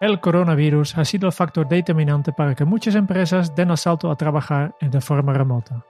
El 0.00 0.18
coronavirus 0.18 0.96
ha 0.96 1.04
sido 1.04 1.26
el 1.26 1.32
factor 1.34 1.68
determinante 1.68 2.32
para 2.32 2.54
que 2.54 2.64
muchas 2.64 2.94
empresas 2.94 3.54
den 3.54 3.70
el 3.70 3.76
salto 3.76 4.10
a 4.10 4.16
trabajar 4.16 4.74
de 4.80 5.00
forma 5.02 5.34
remota. 5.34 5.84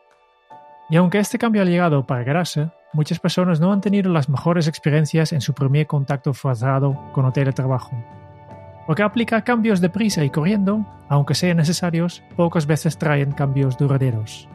Y 0.89 0.97
aunque 0.97 1.21
este 1.21 1.39
cambio 1.39 1.63
ha 1.63 1.65
llegado 1.65 2.05
para 2.05 2.25
quedarse, 2.25 2.73
muchas 2.93 3.21
personas 3.21 3.61
no 3.61 3.73
han 3.73 3.81
tenido 3.81 4.11
las 4.11 4.29
mejores 4.29 4.67
experiencias 4.67 5.33
en 5.33 5.41
su 5.41 5.55
primer 5.55 5.87
contacto 5.87 6.35
forzado 6.35 7.01
con 7.13 7.25
el 7.25 7.33
teletrabajo. 7.33 7.93
Porque 8.85 9.05
aplicar 9.05 9.45
cambios 9.45 9.81
deprisa 9.81 10.25
y 10.25 10.31
corriendo, 10.31 10.85
aunque 11.09 11.37
sean 11.37 11.59
necesarios, 11.59 12.21
pocas 12.37 12.67
veces 12.67 12.99
traen 12.99 13.31
cambios 13.31 13.79
duraderos. 13.79 14.49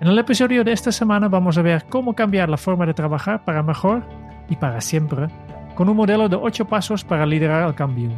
En 0.00 0.08
el 0.08 0.18
episodio 0.18 0.64
de 0.64 0.72
esta 0.72 0.92
semana 0.92 1.28
vamos 1.28 1.56
a 1.56 1.62
ver 1.62 1.86
cómo 1.88 2.14
cambiar 2.14 2.50
la 2.50 2.58
forma 2.58 2.84
de 2.84 2.92
trabajar 2.92 3.46
para 3.46 3.62
mejor 3.62 4.02
y 4.50 4.56
para 4.56 4.82
siempre 4.82 5.28
con 5.78 5.88
un 5.88 5.96
modelo 5.96 6.28
de 6.28 6.34
8 6.34 6.64
pasos 6.64 7.04
para 7.04 7.24
liderar 7.24 7.64
el 7.68 7.72
cambio. 7.72 8.10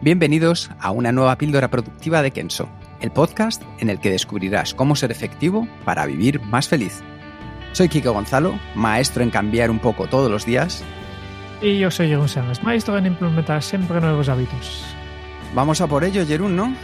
Bienvenidos 0.00 0.72
a 0.80 0.90
una 0.90 1.12
nueva 1.12 1.38
píldora 1.38 1.68
productiva 1.68 2.20
de 2.20 2.32
Kenso, 2.32 2.68
el 3.00 3.12
podcast 3.12 3.62
en 3.78 3.90
el 3.90 4.00
que 4.00 4.10
descubrirás 4.10 4.74
cómo 4.74 4.96
ser 4.96 5.12
efectivo 5.12 5.68
para 5.84 6.04
vivir 6.04 6.40
más 6.40 6.66
feliz. 6.66 7.00
Soy 7.70 7.88
Kiko 7.88 8.12
Gonzalo, 8.12 8.58
maestro 8.74 9.22
en 9.22 9.30
cambiar 9.30 9.70
un 9.70 9.78
poco 9.78 10.08
todos 10.08 10.28
los 10.28 10.44
días. 10.44 10.82
Y 11.62 11.78
yo 11.78 11.92
soy 11.92 12.08
Jerún 12.08 12.28
Sánchez, 12.28 12.60
maestro 12.64 12.98
en 12.98 13.06
implementar 13.06 13.62
siempre 13.62 14.00
nuevos 14.00 14.28
hábitos. 14.28 14.84
Vamos 15.54 15.80
a 15.80 15.86
por 15.86 16.02
ello, 16.02 16.26
Jerún, 16.26 16.56
¿no? 16.56 16.74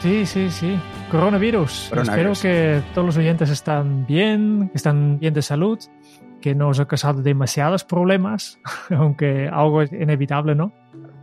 Sí, 0.00 0.26
sí, 0.26 0.50
sí. 0.50 0.76
Coronavirus. 1.12 1.92
Espero 1.92 2.32
que 2.32 2.82
todos 2.92 3.06
los 3.06 3.16
oyentes 3.16 3.50
están 3.50 4.04
bien, 4.04 4.72
están 4.74 5.20
bien 5.20 5.32
de 5.32 5.42
salud 5.42 5.78
que 6.42 6.54
no 6.54 6.68
os 6.68 6.78
ha 6.80 6.86
causado 6.86 7.22
demasiados 7.22 7.84
problemas, 7.84 8.58
aunque 8.90 9.48
algo 9.48 9.80
es 9.80 9.90
inevitable, 9.92 10.54
¿no? 10.54 10.74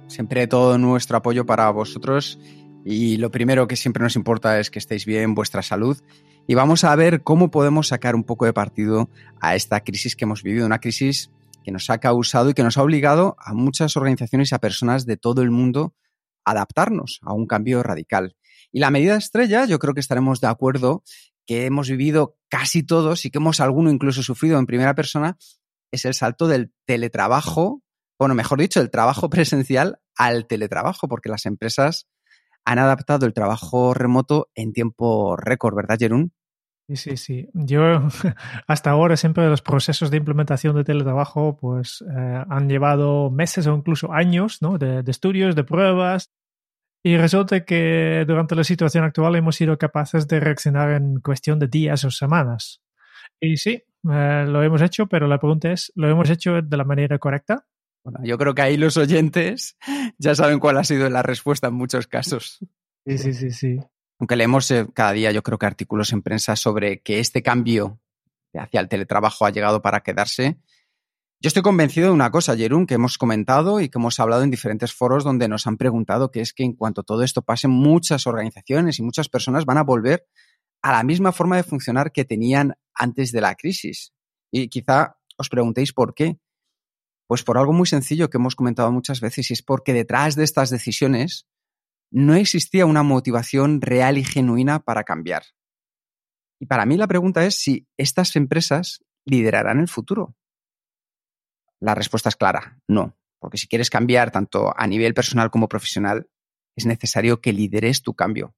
Siempre 0.08 0.48
todo 0.48 0.80
nuestro 0.80 1.17
apoyo 1.17 1.45
para 1.45 1.70
vosotros 1.70 2.39
y 2.84 3.17
lo 3.17 3.30
primero 3.30 3.67
que 3.67 3.75
siempre 3.75 4.02
nos 4.02 4.16
importa 4.16 4.59
es 4.59 4.72
que 4.72 4.80
estéis 4.80 5.06
bien, 5.06 5.36
vuestra 5.36 5.62
salud. 5.62 6.02
Y 6.47 6.56
vamos 6.56 6.84
a 6.84 6.95
ver 6.95 7.22
cómo 7.22 7.52
podemos 7.52 7.90
sacar 7.90 8.16
un 8.16 8.23
poco 8.23 8.45
de 8.45 8.53
partido 8.53 9.09
a 9.40 9.56
esta 9.56 9.81
crisis 9.81 10.16
que 10.16 10.25
hemos 10.25 10.42
vivido, 10.42 10.66
una 10.66 10.80
crisis 10.80 11.30
que 11.64 11.72
nos 11.72 11.90
ha 11.92 12.00
causado 12.00 12.50
y 12.50 12.53
que 12.56 12.64
nos 12.64 12.78
ha 12.78 12.81
obligado 12.81 13.36
a 13.38 13.53
muchas 13.53 13.95
organizaciones 13.97 14.52
y 14.52 14.56
a 14.56 14.59
personas 14.59 15.06
de 15.06 15.17
todo 15.17 15.44
el 15.44 15.52
mundo 15.52 15.94
a 16.45 16.52
adaptarnos 16.52 17.20
a 17.22 17.34
un 17.34 17.45
cambio 17.45 17.84
radical. 17.84 18.36
Y 18.72 18.80
la 18.80 18.90
medida 18.90 19.16
estrella, 19.16 19.66
yo 19.66 19.78
creo 19.78 19.94
que 19.94 20.00
estaremos 20.00 20.42
de 20.42 20.47
acuerdo, 20.47 21.03
que 21.50 21.66
hemos 21.66 21.89
vivido 21.89 22.38
casi 22.47 22.83
todos 22.83 23.25
y 23.25 23.31
que 23.31 23.39
hemos 23.39 23.59
alguno 23.59 23.89
incluso 23.89 24.22
sufrido 24.22 24.59
en 24.59 24.67
primera 24.67 24.94
persona, 24.94 25.36
es 25.91 26.06
el 26.06 26.14
salto 26.14 26.47
del 26.47 26.72
teletrabajo, 26.86 27.81
bueno, 28.19 28.36
mejor 28.36 28.59
dicho, 28.59 28.80
el 28.81 28.91
trabajo 28.91 29.30
presencial 29.31 30.00
al 30.16 30.45
teletrabajo, 30.45 31.08
porque 31.08 31.28
las 31.30 31.47
empresas 31.47 32.08
han 32.66 32.78
adaptado 32.78 33.25
el 33.25 33.33
trabajo 33.33 33.95
remoto 33.95 34.52
en 34.53 34.73
tiempo 34.73 35.38
récord, 35.38 35.75
¿verdad, 35.75 35.97
Jerún? 35.97 36.33
Sí, 36.88 36.95
sí, 36.97 37.17
sí. 37.17 37.50
Yo 37.56 37.81
hasta 38.67 38.91
ahora 38.91 39.17
siempre 39.17 39.50
los 39.50 39.63
procesos 39.63 40.11
de 40.11 40.17
implementación 40.17 40.75
de 40.75 40.84
teletrabajo 40.84 41.58
pues 41.58 42.03
eh, 42.16 42.44
han 42.47 42.69
llevado 42.69 43.31
meses 43.31 43.66
o 43.66 43.73
incluso 43.73 44.13
años 44.13 44.62
¿no? 44.62 44.78
de, 44.78 45.03
estudios, 45.07 45.56
de 45.56 45.63
pruebas, 45.63 46.29
y 47.03 47.17
resulta 47.17 47.63
que 47.63 48.25
durante 48.27 48.55
la 48.55 48.63
situación 48.63 49.03
actual 49.03 49.35
hemos 49.35 49.55
sido 49.55 49.77
capaces 49.77 50.27
de 50.27 50.39
reaccionar 50.39 50.91
en 50.91 51.19
cuestión 51.21 51.59
de 51.59 51.67
días 51.67 52.03
o 52.03 52.11
semanas. 52.11 52.81
Y 53.39 53.57
sí, 53.57 53.83
eh, 54.11 54.45
lo 54.47 54.61
hemos 54.63 54.81
hecho, 54.81 55.07
pero 55.07 55.27
la 55.27 55.39
pregunta 55.39 55.71
es, 55.71 55.91
¿lo 55.95 56.09
hemos 56.09 56.29
hecho 56.29 56.61
de 56.61 56.77
la 56.77 56.83
manera 56.83 57.17
correcta? 57.17 57.65
Bueno, 58.03 58.19
yo 58.23 58.37
creo 58.37 58.53
que 58.53 58.61
ahí 58.61 58.77
los 58.77 58.97
oyentes 58.97 59.77
ya 60.17 60.35
saben 60.35 60.59
cuál 60.59 60.77
ha 60.77 60.83
sido 60.83 61.09
la 61.09 61.21
respuesta 61.21 61.67
en 61.67 61.73
muchos 61.73 62.07
casos. 62.07 62.59
Sí, 63.05 63.17
sí, 63.17 63.33
sí, 63.33 63.51
sí. 63.51 63.79
Aunque 64.19 64.35
leemos 64.35 64.69
eh, 64.71 64.87
cada 64.93 65.13
día, 65.13 65.31
yo 65.31 65.43
creo 65.43 65.57
que 65.57 65.66
artículos 65.66 66.11
en 66.11 66.21
prensa 66.21 66.55
sobre 66.55 67.01
que 67.01 67.19
este 67.19 67.41
cambio 67.41 67.99
hacia 68.53 68.81
el 68.81 68.89
teletrabajo 68.89 69.45
ha 69.45 69.51
llegado 69.51 69.81
para 69.81 70.01
quedarse 70.01 70.57
yo 71.41 71.47
estoy 71.47 71.63
convencido 71.63 72.07
de 72.07 72.13
una 72.13 72.31
cosa, 72.31 72.57
Jerún, 72.57 72.85
que 72.85 72.95
hemos 72.95 73.17
comentado 73.17 73.79
y 73.79 73.88
que 73.88 73.97
hemos 73.97 74.19
hablado 74.19 74.44
en 74.44 74.51
diferentes 74.51 74.94
foros 74.94 75.23
donde 75.23 75.47
nos 75.47 75.67
han 75.67 75.77
preguntado, 75.77 76.31
que 76.31 76.41
es 76.41 76.53
que 76.53 76.63
en 76.63 76.73
cuanto 76.73 77.03
todo 77.03 77.23
esto 77.23 77.41
pase, 77.41 77.69
muchas 77.69 78.27
organizaciones 78.27 79.00
y 79.00 79.03
muchas 79.03 79.29
personas 79.29 79.63
van 79.63 79.78
a 79.78 79.83
volver 79.83 80.28
a 80.81 80.91
la 80.91 81.03
misma 81.03 81.31
forma 81.31 81.55
de 81.55 81.63
funcionar 81.63 82.11
que 82.11 82.25
tenían 82.25 82.75
antes 82.94 83.31
de 83.31 83.39
la 83.39 83.55
crisis. 83.55 84.13
Y 84.51 84.67
quizá 84.67 85.17
os 85.38 85.47
preguntéis 85.47 85.94
por 85.94 86.13
qué. 86.13 86.39
Pues 87.25 87.44
por 87.44 87.57
algo 87.57 87.72
muy 87.72 87.88
sencillo 87.88 88.29
que 88.29 88.38
hemos 88.38 88.55
comentado 88.55 88.91
muchas 88.91 89.22
veces 89.22 89.49
y 89.49 89.53
es 89.53 89.61
porque 89.61 89.94
detrás 89.94 90.35
de 90.35 90.44
estas 90.44 90.69
decisiones 90.69 91.47
no 92.11 92.33
existía 92.33 92.85
una 92.85 93.03
motivación 93.03 93.81
real 93.81 94.17
y 94.17 94.25
genuina 94.25 94.79
para 94.79 95.05
cambiar. 95.05 95.44
Y 96.59 96.66
para 96.66 96.85
mí 96.85 96.97
la 96.97 97.07
pregunta 97.07 97.45
es 97.45 97.55
si 97.55 97.88
estas 97.97 98.35
empresas 98.35 99.05
liderarán 99.25 99.79
el 99.79 99.88
futuro. 99.88 100.35
La 101.79 101.95
respuesta 101.95 102.29
es 102.29 102.35
clara, 102.35 102.79
no. 102.88 103.16
Porque 103.40 103.57
si 103.57 103.67
quieres 103.67 103.90
cambiar 103.90 104.31
tanto 104.31 104.73
a 104.75 104.85
nivel 104.85 105.13
personal 105.13 105.50
como 105.50 105.69
profesional, 105.69 106.28
es 106.75 106.85
necesario 106.85 107.41
que 107.41 107.53
lideres 107.53 108.01
tu 108.01 108.13
cambio. 108.13 108.53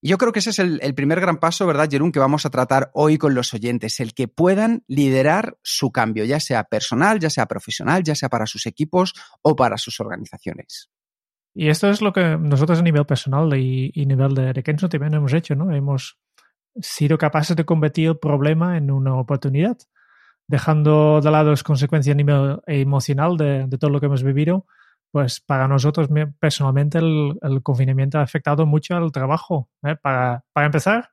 Y 0.00 0.10
yo 0.10 0.18
creo 0.18 0.32
que 0.32 0.38
ese 0.38 0.50
es 0.50 0.60
el, 0.60 0.94
primer 0.94 1.20
gran 1.20 1.38
paso, 1.38 1.66
¿verdad, 1.66 1.88
Jerún, 1.90 2.12
que 2.12 2.20
vamos 2.20 2.46
a 2.46 2.50
tratar 2.50 2.90
hoy 2.94 3.18
con 3.18 3.34
los 3.34 3.52
oyentes, 3.52 3.98
el 3.98 4.14
que 4.14 4.28
puedan 4.28 4.84
liderar 4.86 5.58
su 5.62 5.90
cambio, 5.90 6.24
ya 6.24 6.38
sea 6.38 6.64
personal, 6.64 7.18
ya 7.18 7.30
sea 7.30 7.46
profesional, 7.46 8.04
ya 8.04 8.14
sea 8.14 8.28
para 8.28 8.46
sus 8.46 8.66
equipos 8.66 9.14
o 9.42 9.56
para 9.56 9.76
sus 9.76 9.98
organizaciones. 9.98 10.90
Y 11.52 11.68
esto 11.68 11.90
es 11.90 12.00
lo 12.00 12.12
que 12.12 12.36
nosotros 12.38 12.78
a 12.78 12.82
nivel 12.82 13.06
personal 13.06 13.52
y, 13.58 13.90
y 13.92 14.06
nivel 14.06 14.34
de, 14.34 14.52
de 14.52 14.62
Kenzo 14.62 14.88
también 14.88 15.14
hemos 15.14 15.32
hecho, 15.32 15.56
¿no? 15.56 15.74
Hemos 15.74 16.16
sido 16.80 17.18
capaces 17.18 17.56
de 17.56 17.64
convertir 17.64 18.10
el 18.10 18.18
problema 18.18 18.76
en 18.76 18.92
una 18.92 19.16
oportunidad 19.16 19.78
dejando 20.48 21.20
de 21.20 21.30
lado 21.30 21.50
las 21.50 21.62
consecuencias 21.62 22.16
emocional 22.66 23.36
de, 23.36 23.68
todo 23.78 23.90
lo 23.90 24.00
que 24.00 24.06
hemos 24.06 24.22
vivido, 24.24 24.66
pues 25.12 25.40
para 25.40 25.68
nosotros 25.68 26.08
personalmente 26.40 26.98
el, 26.98 27.62
confinamiento 27.62 28.18
ha 28.18 28.22
afectado 28.22 28.66
mucho 28.66 28.96
al 28.96 29.12
trabajo. 29.12 29.68
¿eh? 29.84 29.94
Para, 29.96 30.44
para, 30.52 30.66
empezar, 30.66 31.10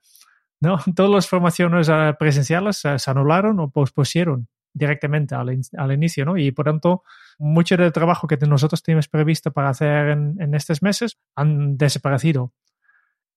¿no? 0.59 0.79
todas 0.95 1.11
las 1.11 1.27
formaciones 1.27 1.89
eh, 1.89 2.15
presenciales 2.17 2.77
se, 2.77 3.11
anularon 3.11 3.59
o 3.59 3.69
pospusieron 3.69 4.47
directamente 4.73 5.35
al, 5.35 5.61
al, 5.77 5.91
inicio, 5.91 6.25
¿no? 6.25 6.37
Y 6.37 6.51
por 6.51 6.65
tanto, 6.65 7.03
mucho 7.37 7.77
del 7.77 7.93
trabajo 7.93 8.27
que 8.27 8.37
nosotros 8.37 8.83
teníamos 8.83 9.07
previsto 9.07 9.51
para 9.51 9.69
hacer 9.69 10.09
en, 10.09 10.35
en 10.39 10.55
estos 10.55 10.81
meses 10.81 11.17
han 11.35 11.77
desaparecido. 11.77 12.53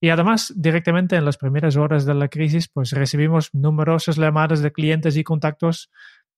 Y 0.01 0.11
además, 0.11 0.53
directamente 0.57 1.17
en 1.17 1.25
las 1.25 1.37
primeras 1.37 1.77
horas 1.77 2.05
de 2.05 2.15
la 2.15 2.29
crisis, 2.29 2.69
pues 2.69 2.93
recibimos 2.93 3.53
numerosas 3.53 4.17
llamadas 4.17 4.63
de 4.63 4.73
clientes 4.73 5.17
y 5.17 5.25
contactos 5.25 5.91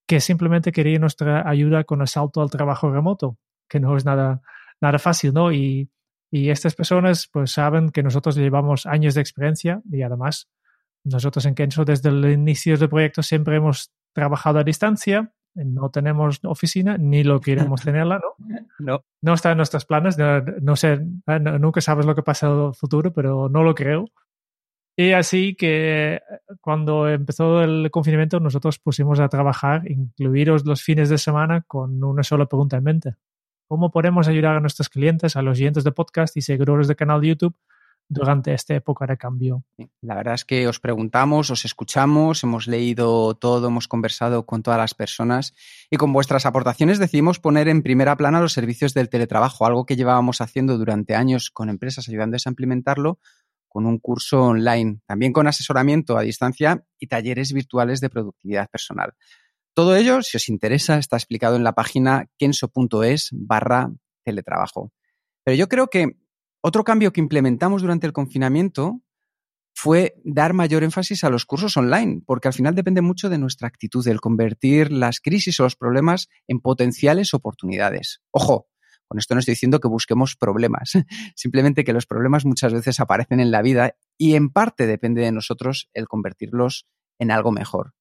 que 0.07 0.21
simplemente 0.21 0.73
querían 0.73 1.03
nuestra 1.03 1.49
ayuda 1.49 1.85
con 1.85 2.01
el 2.01 2.09
salto 2.09 2.41
al 2.41 2.51
trabajo 2.51 2.91
remoto, 2.91 3.39
que 3.69 3.79
no 3.79 3.97
es 3.97 4.05
nada, 4.05 4.41
nada 4.81 4.99
fácil, 4.99 5.35
¿no? 5.35 5.53
Y, 5.53 5.91
y 6.31 6.51
estas 6.51 6.75
personas 6.75 7.29
pues 7.31 7.53
saben 7.53 7.91
que 7.91 8.03
nosotros 8.03 8.37
llevamos 8.37 8.87
años 8.87 9.15
de 9.15 9.21
experiencia 9.21 9.83
y 9.91 10.03
además 10.03 10.49
nosotros 11.05 11.45
en 11.47 11.55
Kenzo 11.55 11.85
desde 11.85 12.09
el 12.09 12.25
inicio 12.31 12.77
del 12.77 12.89
proyecto 12.89 13.23
siempre 13.23 13.57
hemos 13.57 13.93
trabajado 14.13 14.59
a 14.59 14.65
distancia 14.65 15.33
no 15.55 15.91
tenemos 15.91 16.41
oficina 16.45 16.97
ni 16.99 17.25
lo 17.25 17.41
queremos 17.41 17.83
tenerla, 17.83 18.21
¿no? 18.21 18.35
No. 18.79 19.05
No 19.21 19.35
está 19.35 19.51
en 19.51 19.59
nuestros 19.59 19.85
planes, 19.85 20.17
no, 20.63 20.77
sé, 20.77 20.93
eh, 21.27 21.39
nunca 21.39 21.81
sabes 21.81 22.07
lo 22.07 22.15
que 22.15 22.23
pasa 22.23 22.47
en 22.47 22.67
el 22.67 22.75
futuro, 22.75 23.13
pero 23.13 23.49
no 23.51 23.63
lo 23.63 23.75
creo. 23.75 24.07
Y 24.97 25.13
así 25.13 25.55
que 25.55 26.15
eh, 26.15 26.21
cuando 26.61 27.09
empezó 27.09 27.63
el 27.63 27.91
confinamiento 27.91 28.41
nosotros 28.41 28.79
pusimos 28.79 29.21
a 29.21 29.29
trabajar, 29.29 29.91
incluidos 29.91 30.65
los 30.65 30.83
fines 30.83 31.11
de 31.11 31.19
semana, 31.19 31.63
con 31.67 32.03
una 32.03 32.23
sola 32.23 32.47
pregunta 32.47 32.79
en 32.79 32.85
mente. 32.85 33.15
¿Cómo 33.69 33.91
podemos 33.91 34.29
ayudar 34.29 34.57
a 34.57 34.61
nuestros 34.61 34.89
clientes, 34.89 35.37
a 35.37 35.43
los 35.43 35.59
oyentes 35.59 35.85
de 35.85 35.93
podcast 35.93 36.37
y 36.37 36.43
seguidores 36.43 36.89
del 36.89 36.97
canal 36.97 37.21
de 37.21 37.29
YouTube 37.29 37.55
durante 38.11 38.53
esta 38.53 38.75
época 38.75 39.07
de 39.07 39.17
cambio. 39.17 39.65
La 40.03 40.17
verdad 40.17 40.35
es 40.35 40.45
que 40.45 40.67
os 40.67 40.81
preguntamos, 40.81 41.49
os 41.51 41.65
escuchamos, 41.65 42.43
hemos 42.43 42.67
leído 42.67 43.35
todo, 43.35 43.69
hemos 43.69 43.87
conversado 43.87 44.45
con 44.45 44.65
todas 44.65 44.79
las 44.79 44.95
personas 44.95 45.55
y 45.91 45.97
con 45.97 46.13
vuestras 46.13 46.45
aportaciones 46.45 46.99
decidimos 46.99 47.39
poner 47.39 47.69
en 47.69 47.83
primera 47.83 48.17
plana 48.17 48.41
los 48.41 48.53
servicios 48.53 48.95
del 48.95 49.09
teletrabajo, 49.09 49.65
algo 49.65 49.87
que 49.87 49.95
llevábamos 49.95 50.41
haciendo 50.41 50.77
durante 50.77 51.15
años 51.15 51.51
con 51.51 51.71
empresas 51.71 52.09
ayudándoles 52.09 52.47
a 52.49 52.51
implementarlo, 52.51 53.21
con 53.69 53.87
un 53.87 53.99
curso 54.01 54.43
online, 54.43 55.01
también 55.07 55.33
con 55.33 55.47
asesoramiento 55.47 56.19
a 56.19 56.23
distancia 56.23 56.85
y 56.99 57.07
talleres 57.07 57.53
virtuales 57.53 58.01
de 58.01 58.11
productividad 58.11 58.69
personal. 58.69 59.15
Todo 59.73 59.95
ello, 59.95 60.21
si 60.23 60.37
os 60.37 60.49
interesa, 60.49 60.99
está 60.99 61.17
explicado 61.17 61.55
en 61.55 61.63
la 61.63 61.77
página 61.77 62.27
kenso.es 62.39 63.29
barra 63.31 63.93
teletrabajo. 64.25 64.93
Pero 65.45 65.57
yo 65.57 65.69
creo 65.69 65.87
que 65.87 66.17
otro 66.63 66.85
cambio 66.85 67.13
que 67.13 67.21
implementamos 67.21 67.83
durante 67.83 68.07
el 68.07 68.13
confinamiento 68.13 69.01
fue 69.75 70.15
dar 70.25 70.53
mayor 70.53 70.83
énfasis 70.83 71.25
a 71.25 71.31
los 71.31 71.47
cursos 71.47 71.77
online, 71.77 72.23
porque 72.27 72.49
al 72.49 72.55
final 72.55 72.75
depende 72.75 73.01
mucho 73.01 73.31
de 73.31 73.39
nuestra 73.39 73.69
actitud, 73.69 74.07
el 74.09 74.21
convertir 74.21 74.93
las 74.93 75.21
crisis 75.21 75.59
o 75.61 75.63
los 75.63 75.77
problemas 75.77 76.29
en 76.47 76.61
potenciales 76.61 77.33
oportunidades. 77.33 78.21
Ojo, 78.31 78.69
con 79.09 79.19
esto 79.19 79.35
no 79.35 79.41
estoy 79.41 79.53
diciendo 79.53 79.81
que 79.81 79.89
busquemos 79.89 80.37
problemas, 80.37 80.93
simplemente 81.35 81.83
que 81.83 81.93
los 81.93 82.07
problemas 82.07 82.45
muchas 82.45 82.73
veces 82.73 83.01
aparecen 83.01 83.41
en 83.41 83.51
la 83.51 83.63
vida 83.63 83.97
y 84.19 84.35
en 84.35 84.51
parte 84.51 84.87
depende 84.87 85.23
de 85.23 85.33
nosotros 85.33 85.89
el 85.95 86.09
convertirlos 86.09 86.87
en 87.19 87.31
algo 87.31 87.51
mejor. 87.51 87.95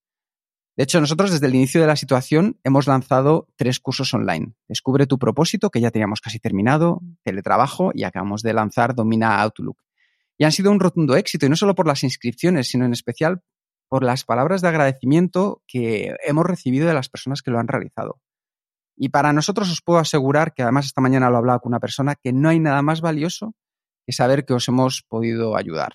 De 0.80 0.84
hecho, 0.84 1.02
nosotros 1.02 1.30
desde 1.30 1.46
el 1.46 1.56
inicio 1.56 1.82
de 1.82 1.88
la 1.88 1.98
situación 1.98 2.58
hemos 2.64 2.88
lanzado 2.88 3.50
tres 3.58 3.82
cursos 3.82 4.14
online. 4.14 4.54
Descubre 4.70 5.08
tu 5.08 5.20
propósito, 5.20 5.72
que 5.72 5.82
ya 5.82 5.92
teníamos 5.92 6.22
casi 6.22 6.40
terminado, 6.40 7.02
teletrabajo 7.22 7.92
y 7.94 8.06
acabamos 8.06 8.44
de 8.44 8.54
lanzar 8.54 8.96
Domina 8.96 9.42
Outlook. 9.42 9.78
Y 10.38 10.46
han 10.46 10.54
sido 10.54 10.72
un 10.72 10.80
rotundo 10.80 11.18
éxito, 11.18 11.46
y 11.46 11.50
no 11.50 11.58
solo 11.58 11.76
por 11.76 11.86
las 11.86 12.02
inscripciones, 12.06 12.70
sino 12.70 12.86
en 12.86 12.94
especial 12.94 13.42
por 13.90 14.06
las 14.06 14.24
palabras 14.24 14.62
de 14.62 14.70
agradecimiento 14.70 15.62
que 15.68 16.16
hemos 16.26 16.46
recibido 16.46 16.88
de 16.88 16.94
las 16.94 17.10
personas 17.10 17.42
que 17.42 17.52
lo 17.52 17.60
han 17.60 17.68
realizado. 17.68 18.22
Y 18.96 19.10
para 19.10 19.34
nosotros 19.34 19.70
os 19.70 19.82
puedo 19.82 20.00
asegurar, 20.00 20.54
que 20.54 20.64
además 20.64 20.86
esta 20.86 21.02
mañana 21.02 21.30
lo 21.30 21.36
he 21.36 21.40
hablado 21.40 21.60
con 21.60 21.72
una 21.72 21.82
persona, 21.82 22.16
que 22.16 22.32
no 22.32 22.48
hay 22.48 22.62
nada 22.62 22.82
más 22.84 23.02
valioso 23.02 23.54
que 24.08 24.14
saber 24.14 24.46
que 24.46 24.54
os 24.54 24.66
hemos 24.70 25.04
podido 25.10 25.58
ayudar. 25.58 25.92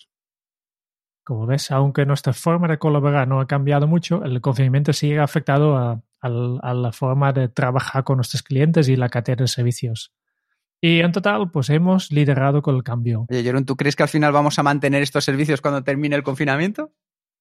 Como 1.25 1.47
ves, 1.47 1.71
aunque 1.71 2.05
nuestra 2.05 2.35
forma 2.35 2.69
de 2.69 2.79
colaborar 2.79 3.27
no 3.27 3.41
ha 3.41 3.47
cambiado 3.47 3.87
mucho, 3.87 4.23
el 4.25 4.41
confinamiento 4.43 4.93
sigue 4.93 5.19
afectado 5.19 5.77
a, 5.77 6.03
la 6.23 6.93
forma 6.93 7.33
de 7.33 7.49
trabajar 7.49 8.05
con 8.05 8.17
nuestros 8.17 8.43
clientes 8.43 8.89
y 8.89 8.97
la 8.97 9.09
cadena 9.09 9.43
de 9.43 9.49
servicios. 9.49 10.13
Y 10.81 11.01
en 11.01 11.13
total, 11.13 11.51
pues 11.51 11.71
hemos 11.71 12.13
liderado 12.13 12.63
con 12.63 12.77
el 12.77 12.83
cambio. 12.83 13.27
Oye, 13.31 13.43
Jerón, 13.43 13.65
¿tú 13.65 13.77
crees 13.77 13.97
que 13.97 14.03
al 14.03 14.09
final 14.09 14.33
vamos 14.33 14.59
a 14.59 14.63
mantener 14.63 15.03
estos 15.03 15.25
servicios 15.25 15.61
cuando 15.61 15.83
termine 15.83 16.17
el 16.17 16.23
confinamiento? 16.23 16.93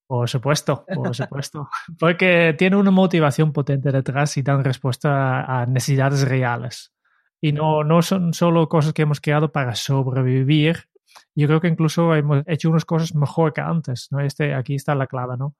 Por 0.07 0.29
supuesto, 0.29 0.85
por 0.93 1.15
supuesto. 1.15 1.69
Porque 1.99 2.55
tiene 2.57 2.75
una 2.75 2.91
motivación 2.91 3.51
potente 3.51 3.91
detrás 3.91 4.37
y 4.37 4.41
dan 4.41 4.63
respuesta 4.63 5.43
a 5.43 5.65
necesidades 5.65 6.27
reales. 6.27 6.93
Y 7.41 7.51
no, 7.51 7.83
no 7.83 8.01
son 8.01 8.33
solo 8.33 8.69
cosas 8.69 8.93
que 8.93 9.01
hemos 9.01 9.19
creado 9.19 9.51
para 9.51 9.75
sobrevivir, 9.75 10.87
yo 11.35 11.47
creo 11.47 11.61
que 11.61 11.67
incluso 11.67 12.15
hemos 12.15 12.43
hecho 12.47 12.69
unas 12.69 12.85
cosas 12.85 13.15
mejor 13.15 13.53
que 13.53 13.61
antes, 13.61 14.07
¿no? 14.11 14.19
Este, 14.19 14.53
aquí 14.53 14.75
está 14.75 14.95
la 14.95 15.07
clave, 15.07 15.37
¿no? 15.37 15.55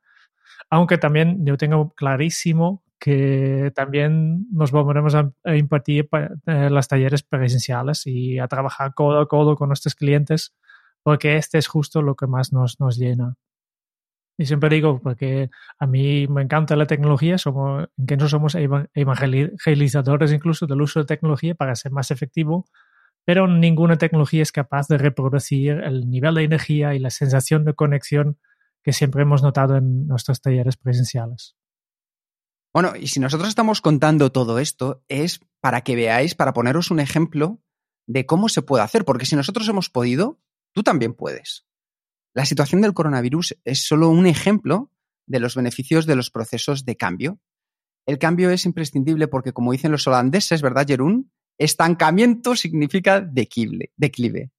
Aunque 0.69 0.97
también 0.97 1.45
yo 1.45 1.57
tengo 1.57 1.93
clarísimo 1.93 2.83
que 2.99 3.71
también 3.75 4.47
nos 4.51 4.71
volveremos 4.71 5.13
a, 5.15 5.33
impartir 5.55 6.07
eh, 6.45 6.69
las 6.69 6.87
talleres 6.87 7.21
presenciales 7.23 8.07
y 8.07 8.39
a 8.39 8.47
trabajar 8.47 8.93
codo 8.93 9.19
a 9.19 9.27
codo 9.27 9.57
con 9.57 9.67
nuestros 9.67 9.95
clientes, 9.95 10.55
porque 11.03 11.35
este 11.35 11.57
es 11.57 11.67
justo 11.67 12.01
lo 12.01 12.15
que 12.15 12.27
más 12.27 12.53
nos, 12.53 12.79
nos 12.79 12.97
llena. 12.97 13.35
Y 14.37 14.45
siempre 14.45 14.69
digo, 14.69 14.99
porque 14.99 15.49
a 15.77 15.85
mí 15.85 16.27
me 16.27 16.41
encanta 16.41 16.75
la 16.75 16.87
tecnología, 16.87 17.37
somos, 17.37 17.89
que 18.07 18.17
no 18.17 18.27
somos 18.27 18.55
evangelizadores 18.55 20.31
incluso 20.31 20.65
del 20.65 20.81
uso 20.81 21.01
de 21.01 21.05
tecnología 21.05 21.55
para 21.55 21.75
ser 21.75 21.91
más 21.91 22.09
efectivo, 22.09 22.65
pero 23.25 23.47
ninguna 23.47 23.97
tecnología 23.97 24.41
es 24.41 24.51
capaz 24.51 24.87
de 24.87 24.97
reproducir 24.97 25.71
el 25.83 26.09
nivel 26.09 26.35
de 26.35 26.43
energía 26.43 26.93
y 26.93 26.99
la 26.99 27.09
sensación 27.09 27.65
de 27.65 27.73
conexión 27.73 28.37
que 28.83 28.93
siempre 28.93 29.21
hemos 29.21 29.41
notado 29.41 29.77
en 29.77 30.07
nuestros 30.07 30.41
talleres 30.41 30.77
presenciales. 30.77 31.55
Bueno, 32.73 32.93
y 32.99 33.07
si 33.07 33.19
nosotros 33.19 33.49
estamos 33.49 33.81
contando 33.81 34.31
todo 34.31 34.59
esto, 34.59 35.03
es 35.07 35.39
para 35.61 35.81
que 35.81 35.95
veáis, 35.95 36.35
para 36.35 36.53
poneros 36.53 36.91
un 36.91 36.99
ejemplo 36.99 37.61
de 38.07 38.25
cómo 38.25 38.49
se 38.49 38.61
puede 38.61 38.83
hacer, 38.83 39.05
porque 39.05 39.25
si 39.25 39.35
nosotros 39.35 39.67
hemos 39.69 39.89
podido, 39.89 40.39
tú 40.73 40.83
también 40.83 41.13
puedes. 41.13 41.65
La 42.33 42.45
situación 42.45 42.81
del 42.81 42.93
coronavirus 42.93 43.57
es 43.63 43.85
solo 43.85 44.09
un 44.09 44.25
ejemplo 44.25 44.91
de 45.27 45.39
los 45.39 45.55
beneficios 45.55 46.05
de 46.05 46.15
los 46.15 46.31
procesos 46.31 46.83
de 46.83 46.97
cambio. 46.97 47.39
El 48.05 48.17
cambio 48.17 48.49
es 48.49 48.65
imprescindible 48.65 49.27
porque, 49.27 49.53
como 49.53 49.71
dicen 49.71 49.91
los 49.91 50.07
holandeses, 50.07 50.61
¿verdad, 50.61 50.87
Jerún? 50.87 51.31
Estancamiento 51.57 52.55
significa 52.55 53.21
declive, 53.21 53.91
declive. 53.95 54.51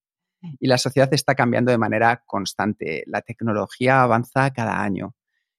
Y 0.61 0.69
la 0.69 0.79
sociedad 0.79 1.13
está 1.13 1.35
cambiando 1.35 1.71
de 1.71 1.79
manera 1.79 2.23
constante. 2.27 3.03
La 3.07 3.23
tecnología 3.23 4.03
avanza 4.03 4.53
cada 4.53 4.83
año. 4.83 5.15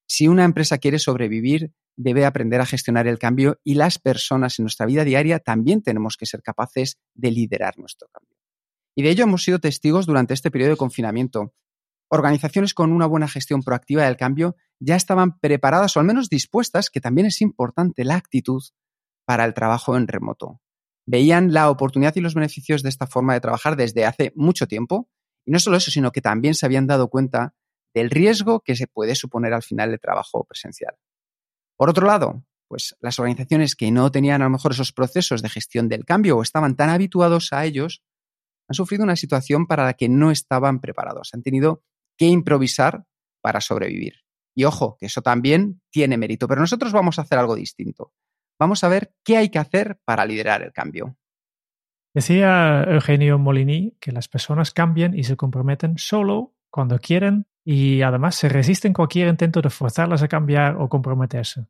Si 0.07 0.27
una 0.27 0.45
empresa 0.45 0.77
quiere 0.77 0.99
sobrevivir, 0.99 1.73
debe 1.97 2.25
aprender 2.25 2.61
a 2.61 2.65
gestionar 2.65 3.07
el 3.07 3.17
cambio 3.17 3.59
y 3.63 3.75
las 3.75 3.99
personas 3.99 4.59
en 4.59 4.63
nuestra 4.63 4.85
vida 4.85 5.03
diaria 5.03 5.39
también 5.39 5.81
tenemos 5.81 6.17
que 6.17 6.25
ser 6.25 6.41
capaces 6.41 6.99
de 7.13 7.31
liderar 7.31 7.79
nuestro 7.79 8.07
cambio. 8.09 8.37
Y 8.95 9.03
de 9.03 9.09
ello 9.09 9.23
hemos 9.23 9.43
sido 9.43 9.59
testigos 9.59 10.05
durante 10.05 10.33
este 10.33 10.51
periodo 10.51 10.71
de 10.71 10.77
confinamiento. 10.77 11.53
Organizaciones 12.07 12.73
con 12.73 12.91
una 12.91 13.07
buena 13.07 13.27
gestión 13.27 13.63
proactiva 13.63 14.05
del 14.05 14.17
cambio 14.17 14.55
ya 14.79 14.95
estaban 14.95 15.39
preparadas 15.39 15.97
o 15.97 15.99
al 15.99 16.05
menos 16.05 16.29
dispuestas, 16.29 16.89
que 16.89 17.01
también 17.01 17.27
es 17.27 17.41
importante 17.41 18.05
la 18.05 18.15
actitud, 18.15 18.61
para 19.25 19.43
el 19.45 19.55
trabajo 19.55 19.97
en 19.97 20.07
remoto 20.07 20.61
veían 21.05 21.53
la 21.53 21.69
oportunidad 21.69 22.15
y 22.15 22.21
los 22.21 22.33
beneficios 22.33 22.83
de 22.83 22.89
esta 22.89 23.07
forma 23.07 23.33
de 23.33 23.41
trabajar 23.41 23.75
desde 23.75 24.05
hace 24.05 24.31
mucho 24.35 24.67
tiempo. 24.67 25.09
Y 25.45 25.51
no 25.51 25.59
solo 25.59 25.77
eso, 25.77 25.91
sino 25.91 26.11
que 26.11 26.21
también 26.21 26.55
se 26.55 26.65
habían 26.65 26.87
dado 26.87 27.09
cuenta 27.09 27.53
del 27.93 28.09
riesgo 28.09 28.61
que 28.61 28.75
se 28.75 28.87
puede 28.87 29.15
suponer 29.15 29.53
al 29.53 29.63
final 29.63 29.93
el 29.93 29.99
trabajo 29.99 30.43
presencial. 30.43 30.95
Por 31.77 31.89
otro 31.89 32.07
lado, 32.07 32.43
pues 32.67 32.95
las 32.99 33.19
organizaciones 33.19 33.75
que 33.75 33.91
no 33.91 34.11
tenían 34.11 34.41
a 34.41 34.45
lo 34.45 34.51
mejor 34.51 34.71
esos 34.71 34.91
procesos 34.91 35.41
de 35.41 35.49
gestión 35.49 35.87
del 35.87 36.05
cambio 36.05 36.37
o 36.37 36.41
estaban 36.41 36.75
tan 36.75 36.89
habituados 36.89 37.53
a 37.53 37.63
ellos, 37.65 38.03
han 38.67 38.73
sufrido 38.73 39.03
una 39.03 39.15
situación 39.15 39.67
para 39.67 39.85
la 39.85 39.93
que 39.93 40.09
no 40.09 40.31
estaban 40.31 40.81
preparados. 40.81 41.29
Han 41.33 41.43
tenido 41.43 41.83
que 42.17 42.25
improvisar 42.25 43.05
para 43.41 43.61
sobrevivir. 43.61 44.23
Y 44.55 44.63
ojo, 44.63 44.97
que 44.99 45.05
eso 45.05 45.21
también 45.21 45.81
tiene 45.91 46.17
mérito, 46.17 46.47
pero 46.47 46.61
nosotros 46.61 46.91
vamos 46.91 47.19
a 47.19 47.23
hacer 47.23 47.37
algo 47.37 47.55
distinto 47.55 48.13
vamos 48.59 48.83
a 48.83 48.89
ver 48.89 49.13
qué 49.23 49.37
hay 49.37 49.49
que 49.49 49.59
hacer 49.59 49.99
para 50.05 50.25
liderar 50.25 50.61
el 50.61 50.71
cambio. 50.71 51.17
Decía 52.13 52.83
Eugenio 52.87 53.37
Molini 53.37 53.97
que 53.99 54.11
las 54.11 54.27
personas 54.27 54.71
cambian 54.71 55.13
y 55.13 55.23
se 55.23 55.35
comprometen 55.35 55.97
solo 55.97 56.53
cuando 56.69 56.97
quieren 56.99 57.47
y 57.65 58.01
además 58.03 58.35
se 58.35 58.47
resisten 58.47 58.93
cualquier 58.93 59.27
intento 59.27 59.61
de 59.61 59.69
forzarlas 59.69 60.23
a 60.23 60.27
cambiar 60.27 60.77
o 60.77 60.87
comprometerse. 60.87 61.67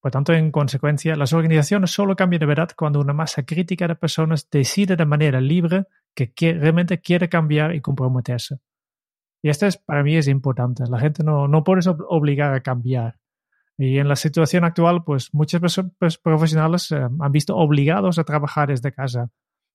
Por 0.00 0.10
tanto, 0.10 0.32
en 0.32 0.50
consecuencia, 0.50 1.16
las 1.16 1.32
organizaciones 1.32 1.90
solo 1.90 2.14
cambian 2.14 2.40
de 2.40 2.46
verdad 2.46 2.68
cuando 2.76 3.00
una 3.00 3.12
masa 3.12 3.44
crítica 3.44 3.88
de 3.88 3.96
personas 3.96 4.48
decide 4.50 4.96
de 4.96 5.06
manera 5.06 5.40
libre 5.40 5.86
que 6.14 6.52
realmente 6.52 7.00
quiere 7.00 7.28
cambiar 7.28 7.74
y 7.74 7.80
comprometerse. 7.80 8.58
Y 9.42 9.48
esto 9.48 9.66
es, 9.66 9.76
para 9.76 10.02
mí 10.02 10.16
es 10.16 10.28
importante. 10.28 10.84
La 10.88 10.98
gente 10.98 11.22
no, 11.22 11.48
no 11.48 11.64
puede 11.64 11.80
obligar 12.08 12.52
a 12.54 12.62
cambiar. 12.62 13.16
Y 13.78 13.98
en 13.98 14.08
la 14.08 14.16
situación 14.16 14.64
actual, 14.64 15.04
pues 15.04 15.32
muchos 15.34 15.80
pues, 15.98 16.18
profesionales 16.18 16.90
eh, 16.92 16.96
han 16.96 17.32
visto 17.32 17.56
obligados 17.56 18.18
a 18.18 18.24
trabajar 18.24 18.68
desde 18.68 18.92
casa. 18.92 19.28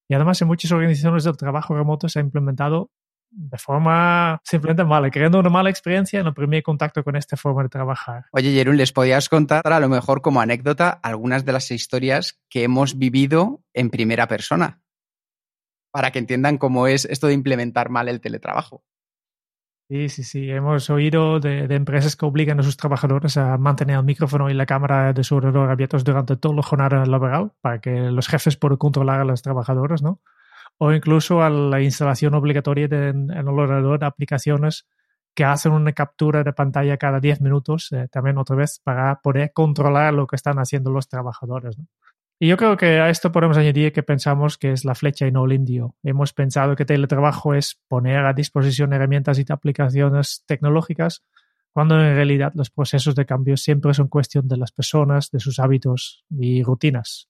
Y 0.09 0.15
además 0.15 0.41
en 0.41 0.47
muchas 0.47 0.71
organizaciones 0.71 1.23
del 1.23 1.37
trabajo 1.37 1.75
remoto 1.75 2.09
se 2.09 2.19
ha 2.19 2.21
implementado 2.21 2.89
de 3.31 3.57
forma 3.57 4.41
simplemente 4.43 4.83
mala, 4.83 5.09
creando 5.09 5.39
una 5.39 5.49
mala 5.49 5.69
experiencia 5.69 6.19
en 6.19 6.27
el 6.27 6.33
primer 6.33 6.61
contacto 6.63 7.03
con 7.03 7.15
esta 7.15 7.37
forma 7.37 7.63
de 7.63 7.69
trabajar. 7.69 8.25
Oye, 8.33 8.51
Jerún, 8.51 8.75
¿les 8.75 8.91
podías 8.91 9.29
contar 9.29 9.61
a 9.65 9.79
lo 9.79 9.87
mejor 9.87 10.21
como 10.21 10.41
anécdota 10.41 10.89
algunas 10.89 11.45
de 11.45 11.53
las 11.53 11.71
historias 11.71 12.41
que 12.49 12.63
hemos 12.63 12.97
vivido 12.97 13.63
en 13.73 13.89
primera 13.89 14.27
persona? 14.27 14.81
Para 15.91 16.11
que 16.11 16.19
entiendan 16.19 16.57
cómo 16.57 16.87
es 16.87 17.05
esto 17.05 17.27
de 17.27 17.33
implementar 17.33 17.89
mal 17.89 18.09
el 18.09 18.19
teletrabajo. 18.19 18.83
Sí, 19.91 20.07
sí, 20.07 20.23
sí. 20.23 20.49
Hemos 20.49 20.89
oído 20.89 21.41
de, 21.41 21.65
empresas 21.75 22.15
que 22.15 22.25
obligan 22.25 22.57
a 22.61 22.63
sus 22.63 22.77
trabajadores 22.77 23.35
a 23.35 23.57
mantener 23.57 23.97
el 23.97 24.05
micrófono 24.05 24.49
y 24.49 24.53
la 24.53 24.65
cámara 24.65 25.11
de 25.11 25.21
su 25.25 25.35
ordenador 25.35 25.69
abiertos 25.69 26.05
durante 26.05 26.37
toda 26.37 26.55
la 26.55 26.63
jornada 26.63 27.05
laboral 27.05 27.51
para 27.59 27.81
que 27.81 27.91
los 28.09 28.29
jefes 28.29 28.55
puedan 28.55 28.77
controlar 28.77 29.19
a 29.19 29.25
los 29.25 29.41
trabajadores, 29.41 30.01
¿no? 30.01 30.21
O 30.77 30.93
incluso 30.93 31.43
a 31.43 31.49
la 31.49 31.81
instalación 31.81 32.35
obligatoria 32.35 32.85
en 32.85 33.31
el 33.31 33.47
ordenador 33.49 33.99
de 33.99 34.05
aplicaciones 34.05 34.87
que 35.35 35.43
hacen 35.43 35.73
una 35.73 35.91
captura 35.91 36.45
de 36.45 36.53
pantalla 36.53 36.95
cada 36.95 37.19
10 37.19 37.41
minutos, 37.41 37.91
eh, 37.91 38.07
también 38.09 38.37
otra 38.37 38.55
vez, 38.55 38.79
para 38.81 39.19
poder 39.19 39.51
controlar 39.51 40.13
lo 40.13 40.25
que 40.25 40.37
están 40.37 40.57
haciendo 40.59 40.91
los 40.91 41.09
trabajadores. 41.09 41.77
¿no? 41.77 41.87
Y 42.43 42.47
yo 42.47 42.57
creo 42.57 42.75
que 42.75 42.99
a 42.99 43.11
esto 43.11 43.31
podemos 43.31 43.55
añadir 43.57 43.93
que 43.93 44.01
pensamos 44.01 44.57
que 44.57 44.71
es 44.71 44.83
la 44.83 44.95
flecha 44.95 45.27
y 45.27 45.31
no 45.31 45.45
el 45.45 45.53
indio. 45.53 45.95
Hemos 46.01 46.33
pensado 46.33 46.75
que 46.75 46.85
teletrabajo 46.85 47.53
es 47.53 47.79
poner 47.87 48.25
a 48.25 48.33
disposición 48.33 48.93
herramientas 48.93 49.37
y 49.37 49.45
aplicaciones 49.47 50.43
tecnológicas, 50.47 51.23
cuando 51.71 52.01
en 52.01 52.15
realidad 52.15 52.51
los 52.55 52.71
procesos 52.71 53.13
de 53.13 53.27
cambio 53.27 53.57
siempre 53.57 53.93
son 53.93 54.07
cuestión 54.07 54.47
de 54.47 54.57
las 54.57 54.71
personas, 54.71 55.29
de 55.29 55.39
sus 55.39 55.59
hábitos 55.59 56.25
y 56.31 56.63
rutinas. 56.63 57.29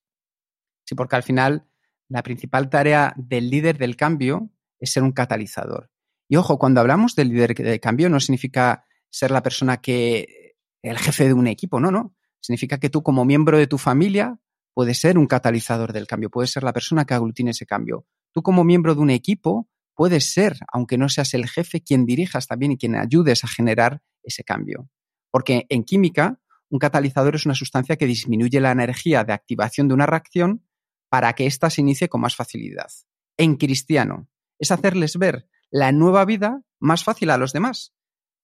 Sí, 0.86 0.96
porque 0.96 1.18
al 1.18 1.24
final 1.24 1.66
la 2.08 2.24
principal 2.24 2.70
tarea 2.70 3.14
del 3.18 3.50
líder 3.50 3.78
del 3.78 3.98
cambio 3.98 4.50
es 4.80 4.94
ser 4.94 5.04
un 5.04 5.12
catalizador. 5.12 5.92
Y 6.30 6.38
ojo, 6.38 6.58
cuando 6.58 6.80
hablamos 6.80 7.18
de 7.18 7.26
líder 7.26 7.54
de 7.54 7.82
cambio 7.82 8.10
no 8.10 8.22
significa 8.22 8.86
ser 9.10 9.32
la 9.32 9.44
persona 9.44 9.82
que, 9.82 10.56
el 10.82 10.98
jefe 10.98 11.26
de 11.26 11.34
un 11.34 11.48
equipo, 11.48 11.82
no, 11.82 11.92
no. 11.92 12.16
Significa 12.40 12.78
que 12.78 12.90
tú 12.90 13.04
como 13.04 13.26
miembro 13.26 13.58
de 13.58 13.68
tu 13.68 13.78
familia 13.78 14.40
puedes 14.74 15.00
ser 15.00 15.18
un 15.18 15.28
catalizador 15.28 15.94
del 15.94 16.08
cambio, 16.08 16.30
puedes 16.30 16.52
ser 16.52 16.64
la 16.64 16.74
persona 16.74 17.06
que 17.06 17.14
aglutine 17.14 17.52
ese 17.52 17.66
cambio. 17.66 18.06
Tú 18.32 18.42
como 18.42 18.64
miembro 18.64 18.96
de 18.96 19.02
un 19.02 19.10
equipo 19.10 19.70
puedes 19.96 20.32
ser, 20.32 20.58
aunque 20.72 20.98
no 20.98 21.10
seas 21.10 21.34
el 21.34 21.48
jefe, 21.48 21.82
quien 21.82 22.06
dirijas 22.06 22.48
también 22.48 22.72
y 22.74 22.78
quien 22.78 22.96
ayudes 22.96 23.44
a 23.44 23.48
generar 23.48 24.02
ese 24.24 24.44
cambio. 24.44 24.90
Porque 25.32 25.66
en 25.70 25.84
química, 25.84 26.40
un 26.70 26.80
catalizador 26.80 27.36
es 27.36 27.46
una 27.46 27.56
sustancia 27.56 27.98
que 27.98 28.08
disminuye 28.08 28.60
la 28.60 28.72
energía 28.72 29.24
de 29.24 29.34
activación 29.34 29.88
de 29.88 29.94
una 29.94 30.06
reacción 30.06 30.66
para 31.10 31.34
que 31.34 31.46
ésta 31.46 31.70
se 31.70 31.82
inicie 31.82 32.08
con 32.08 32.22
más 32.22 32.36
facilidad. 32.36 32.90
En 33.38 33.58
cristiano, 33.58 34.30
es 34.60 34.72
hacerles 34.72 35.18
ver 35.18 35.48
la 35.70 35.92
nueva 35.92 36.24
vida 36.26 36.62
más 36.80 37.04
fácil 37.04 37.30
a 37.30 37.38
los 37.38 37.54
demás. 37.54 37.94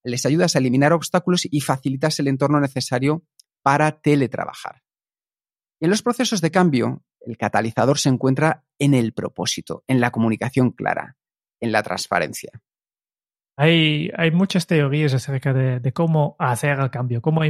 Les 0.03 0.25
ayudas 0.25 0.55
a 0.55 0.59
eliminar 0.59 0.93
obstáculos 0.93 1.47
y 1.49 1.61
facilitas 1.61 2.19
el 2.19 2.27
entorno 2.27 2.59
necesario 2.59 3.23
para 3.61 4.01
teletrabajar. 4.01 4.83
Y 5.79 5.85
en 5.85 5.91
los 5.91 6.01
procesos 6.01 6.41
de 6.41 6.51
cambio, 6.51 7.03
el 7.21 7.37
catalizador 7.37 7.99
se 7.99 8.09
encuentra 8.09 8.63
en 8.79 8.93
el 8.93 9.13
propósito, 9.13 9.83
en 9.87 9.99
la 9.99 10.11
comunicación 10.11 10.71
clara, 10.71 11.17
en 11.59 11.71
la 11.71 11.83
transparencia. 11.83 12.51
Hay, 13.59 14.11
muchas 14.33 14.67
teorías 14.67 15.15
acerca 15.15 15.51
de, 15.51 15.91
cómo 15.91 16.35
hacer 16.37 16.79
el 16.79 16.91
cambio, 16.91 17.21
cómo, 17.21 17.41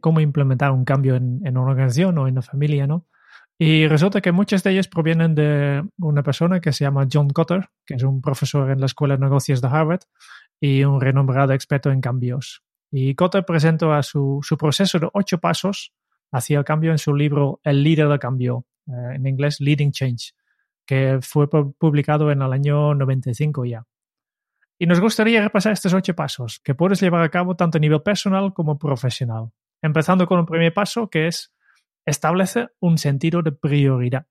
cómo 0.00 0.20
implementar 0.20 0.72
un 0.72 0.86
cambio 0.86 1.16
en, 1.16 1.40
en, 1.44 1.58
una 1.58 1.70
organización 1.70 2.16
o 2.16 2.26
en 2.26 2.32
una 2.32 2.42
familia, 2.42 2.86
¿no? 2.86 3.06
Y 3.58 3.86
resulta 3.86 4.22
que 4.22 4.32
muchas 4.32 4.62
de 4.62 4.70
ellas 4.70 4.88
provienen 4.88 5.34
de 5.34 5.86
una 5.98 6.22
persona 6.22 6.60
que 6.60 6.72
se 6.72 6.84
llama 6.84 7.06
John 7.12 7.28
Cotter, 7.28 7.68
que 7.84 7.96
es 7.96 8.02
un 8.02 8.22
profesor 8.22 8.70
en 8.70 8.80
la 8.80 8.86
Escuela 8.86 9.16
de 9.16 9.20
Negocios 9.20 9.60
de 9.60 9.68
Harvard 9.68 10.00
y 10.58 10.82
un 10.84 10.98
renombrado 10.98 11.52
experto 11.52 11.90
en 11.90 12.00
cambios. 12.00 12.62
Y 12.90 13.14
Cotter 13.14 13.44
presentó 13.44 13.92
a 13.92 14.02
su, 14.02 14.40
su 14.42 14.56
proceso 14.56 14.98
de 14.98 15.10
ocho 15.12 15.40
pasos 15.40 15.92
hacia 16.32 16.58
el 16.58 16.64
cambio 16.64 16.92
en 16.92 16.98
su 16.98 17.14
libro 17.14 17.60
El 17.64 17.82
líder 17.82 18.08
del 18.08 18.18
cambio, 18.18 18.66
eh, 18.86 19.14
en 19.14 19.26
inglés 19.26 19.60
Leading 19.60 19.92
Change, 19.92 20.32
que 20.86 21.18
fue 21.22 21.48
publicado 21.48 22.30
en 22.30 22.42
el 22.42 22.52
año 22.52 22.94
95 22.94 23.64
ya. 23.64 23.84
Y 24.78 24.86
nos 24.86 25.00
gustaría 25.00 25.42
repasar 25.42 25.72
estos 25.72 25.92
ocho 25.92 26.14
pasos 26.14 26.60
que 26.64 26.74
puedes 26.74 27.00
llevar 27.00 27.22
a 27.22 27.28
cabo 27.28 27.54
tanto 27.54 27.78
a 27.78 27.80
nivel 27.80 28.02
personal 28.02 28.54
como 28.54 28.78
profesional. 28.78 29.50
Empezando 29.82 30.26
con 30.26 30.40
el 30.40 30.46
primer 30.46 30.72
paso 30.72 31.10
que 31.10 31.26
es 31.26 31.52
establece 32.06 32.68
un 32.80 32.98
sentido 32.98 33.42
de 33.42 33.52
prioridad. 33.52 34.26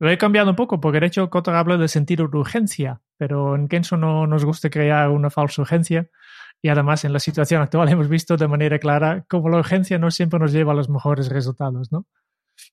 Lo 0.00 0.10
he 0.10 0.18
cambiado 0.18 0.50
un 0.50 0.56
poco 0.56 0.80
porque 0.80 1.00
de 1.00 1.06
hecho 1.06 1.28
Cotter 1.30 1.54
habla 1.54 1.76
de 1.76 1.88
sentido 1.88 2.28
de 2.28 2.36
urgencia, 2.36 3.00
pero 3.16 3.56
en 3.56 3.68
Kenzo 3.68 3.96
no 3.96 4.26
nos 4.26 4.44
gusta 4.44 4.70
crear 4.70 5.08
una 5.10 5.30
falsa 5.30 5.62
urgencia 5.62 6.08
y 6.62 6.68
además 6.68 7.04
en 7.04 7.12
la 7.12 7.18
situación 7.18 7.62
actual 7.62 7.88
hemos 7.90 8.08
visto 8.08 8.36
de 8.36 8.48
manera 8.48 8.78
clara 8.78 9.24
cómo 9.28 9.48
la 9.48 9.58
urgencia 9.58 9.98
no 9.98 10.10
siempre 10.10 10.38
nos 10.38 10.52
lleva 10.52 10.72
a 10.72 10.76
los 10.76 10.88
mejores 10.88 11.28
resultados, 11.28 11.92
¿no? 11.92 12.06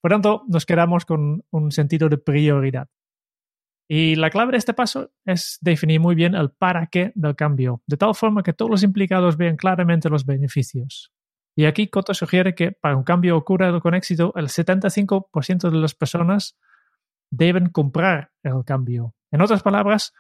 Por 0.01 0.12
tanto, 0.12 0.44
nos 0.48 0.65
quedamos 0.65 1.06
con 1.06 1.44
un 1.51 1.72
sentido 1.72 2.10
de 2.10 2.18
prioridad. 2.18 2.88
Y 3.88 4.15
la 4.15 4.32
clave 4.32 4.54
de 4.54 4.58
este 4.58 4.74
paso 4.74 5.12
es 5.25 5.60
definir 5.62 6.00
muy 6.00 6.15
bien 6.15 6.34
el 6.34 6.50
para 6.50 6.88
qué 6.88 7.12
del 7.13 7.36
cambio, 7.36 7.84
de 7.86 7.98
tal 7.98 8.15
forma 8.15 8.42
que 8.42 8.54
todos 8.54 8.72
los 8.72 8.82
implicados 8.82 9.38
vean 9.38 9.58
claramente 9.58 10.10
los 10.10 10.25
beneficios. 10.25 11.13
Y 11.56 11.65
aquí 11.65 11.88
Coto 11.88 12.13
sugiere 12.13 12.56
que 12.56 12.72
para 12.72 12.98
un 12.98 13.04
cambio 13.04 13.38
ocurra 13.38 13.80
con 13.80 13.94
éxito, 13.94 14.34
el 14.36 14.48
75% 14.48 15.70
de 15.70 15.77
las 15.77 15.94
personas 15.94 16.58
deben 17.32 17.70
comprar 17.70 18.32
el 18.44 18.65
cambio. 18.65 19.13
En 19.32 19.42
otras 19.42 19.62
palabras, 19.62 20.13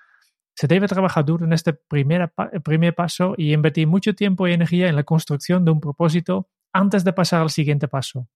se 0.55 0.67
debe 0.67 0.87
trabajar 0.87 1.25
duro 1.25 1.45
en 1.45 1.53
este 1.53 1.73
primer, 1.73 2.31
primer 2.63 2.95
paso 2.95 3.33
y 3.37 3.53
invertir 3.53 3.87
mucho 3.87 4.15
tiempo 4.15 4.47
y 4.47 4.53
energía 4.53 4.87
en 4.87 4.95
la 4.95 5.03
construcción 5.03 5.65
de 5.65 5.71
un 5.71 5.81
propósito 5.81 6.49
antes 6.73 7.03
de 7.03 7.13
pasar 7.13 7.41
al 7.41 7.49
siguiente 7.49 7.87
paso. 7.87 8.29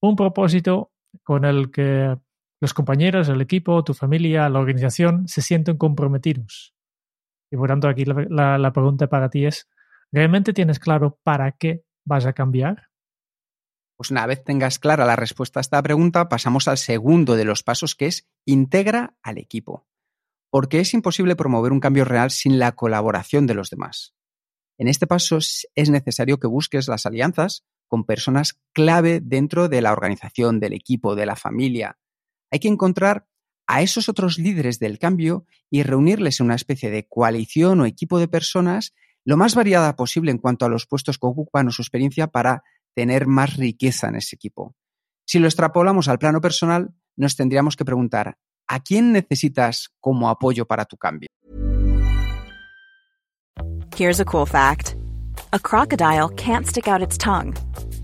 Un 0.00 0.16
propósito 0.16 0.92
con 1.22 1.44
el 1.44 1.70
que 1.70 2.16
los 2.60 2.72
compañeros, 2.72 3.28
el 3.28 3.42
equipo, 3.42 3.84
tu 3.84 3.92
familia, 3.92 4.48
la 4.48 4.58
organización 4.58 5.28
se 5.28 5.42
sienten 5.42 5.76
comprometidos. 5.76 6.74
Y 7.50 7.56
por 7.56 7.68
tanto, 7.68 7.88
aquí 7.88 8.04
la, 8.06 8.58
la 8.58 8.72
pregunta 8.72 9.08
para 9.08 9.28
ti 9.28 9.44
es, 9.44 9.68
¿realmente 10.10 10.54
tienes 10.54 10.78
claro 10.78 11.18
para 11.22 11.52
qué 11.52 11.84
vas 12.06 12.24
a 12.24 12.32
cambiar? 12.32 12.88
Pues 13.96 14.10
una 14.10 14.26
vez 14.26 14.44
tengas 14.44 14.78
clara 14.78 15.04
la 15.04 15.16
respuesta 15.16 15.60
a 15.60 15.62
esta 15.62 15.82
pregunta, 15.82 16.28
pasamos 16.28 16.68
al 16.68 16.78
segundo 16.78 17.34
de 17.34 17.44
los 17.44 17.62
pasos 17.62 17.94
que 17.94 18.06
es 18.06 18.28
integra 18.46 19.16
al 19.22 19.38
equipo. 19.38 19.86
Porque 20.56 20.80
es 20.80 20.94
imposible 20.94 21.36
promover 21.36 21.70
un 21.70 21.80
cambio 21.80 22.06
real 22.06 22.30
sin 22.30 22.58
la 22.58 22.72
colaboración 22.72 23.46
de 23.46 23.52
los 23.52 23.68
demás. 23.68 24.14
En 24.78 24.88
este 24.88 25.06
paso 25.06 25.36
es 25.36 25.90
necesario 25.90 26.40
que 26.40 26.46
busques 26.46 26.88
las 26.88 27.04
alianzas 27.04 27.66
con 27.88 28.06
personas 28.06 28.58
clave 28.72 29.20
dentro 29.20 29.68
de 29.68 29.82
la 29.82 29.92
organización, 29.92 30.58
del 30.58 30.72
equipo, 30.72 31.14
de 31.14 31.26
la 31.26 31.36
familia, 31.36 31.98
hay 32.50 32.58
que 32.58 32.68
encontrar 32.68 33.28
a 33.66 33.82
esos 33.82 34.08
otros 34.08 34.38
líderes 34.38 34.78
del 34.78 34.98
cambio 34.98 35.44
y 35.68 35.82
reunirles 35.82 36.40
en 36.40 36.46
una 36.46 36.54
especie 36.54 36.90
de 36.90 37.06
coalición 37.06 37.82
o 37.82 37.84
equipo 37.84 38.18
de 38.18 38.26
personas 38.26 38.94
lo 39.26 39.36
más 39.36 39.54
variada 39.54 39.94
posible 39.94 40.30
en 40.30 40.38
cuanto 40.38 40.64
a 40.64 40.70
los 40.70 40.86
puestos 40.86 41.18
que 41.18 41.26
ocupan 41.26 41.68
o 41.68 41.70
su 41.70 41.82
experiencia 41.82 42.28
para 42.28 42.64
tener 42.94 43.26
más 43.26 43.58
riqueza 43.58 44.08
en 44.08 44.16
ese 44.16 44.36
equipo. 44.36 44.74
Si 45.26 45.38
lo 45.38 45.48
extrapolamos 45.48 46.08
al 46.08 46.18
plano 46.18 46.40
personal, 46.40 46.94
nos 47.14 47.36
tendríamos 47.36 47.76
que 47.76 47.84
preguntar, 47.84 48.38
¿a 48.68 48.80
quién 48.80 49.12
necesitas 49.12 49.88
como 50.00 50.28
apoyo 50.28 50.66
para 50.66 50.84
tu 50.84 50.96
cambio? 50.96 51.28
Here's 53.94 54.20
a 54.20 54.24
cool 54.24 54.46
fact. 54.46 54.94
A 55.52 55.58
crocodile 55.58 56.28
can't 56.36 56.66
stick 56.66 56.86
out 56.86 57.00
its 57.02 57.16
tongue. 57.16 57.54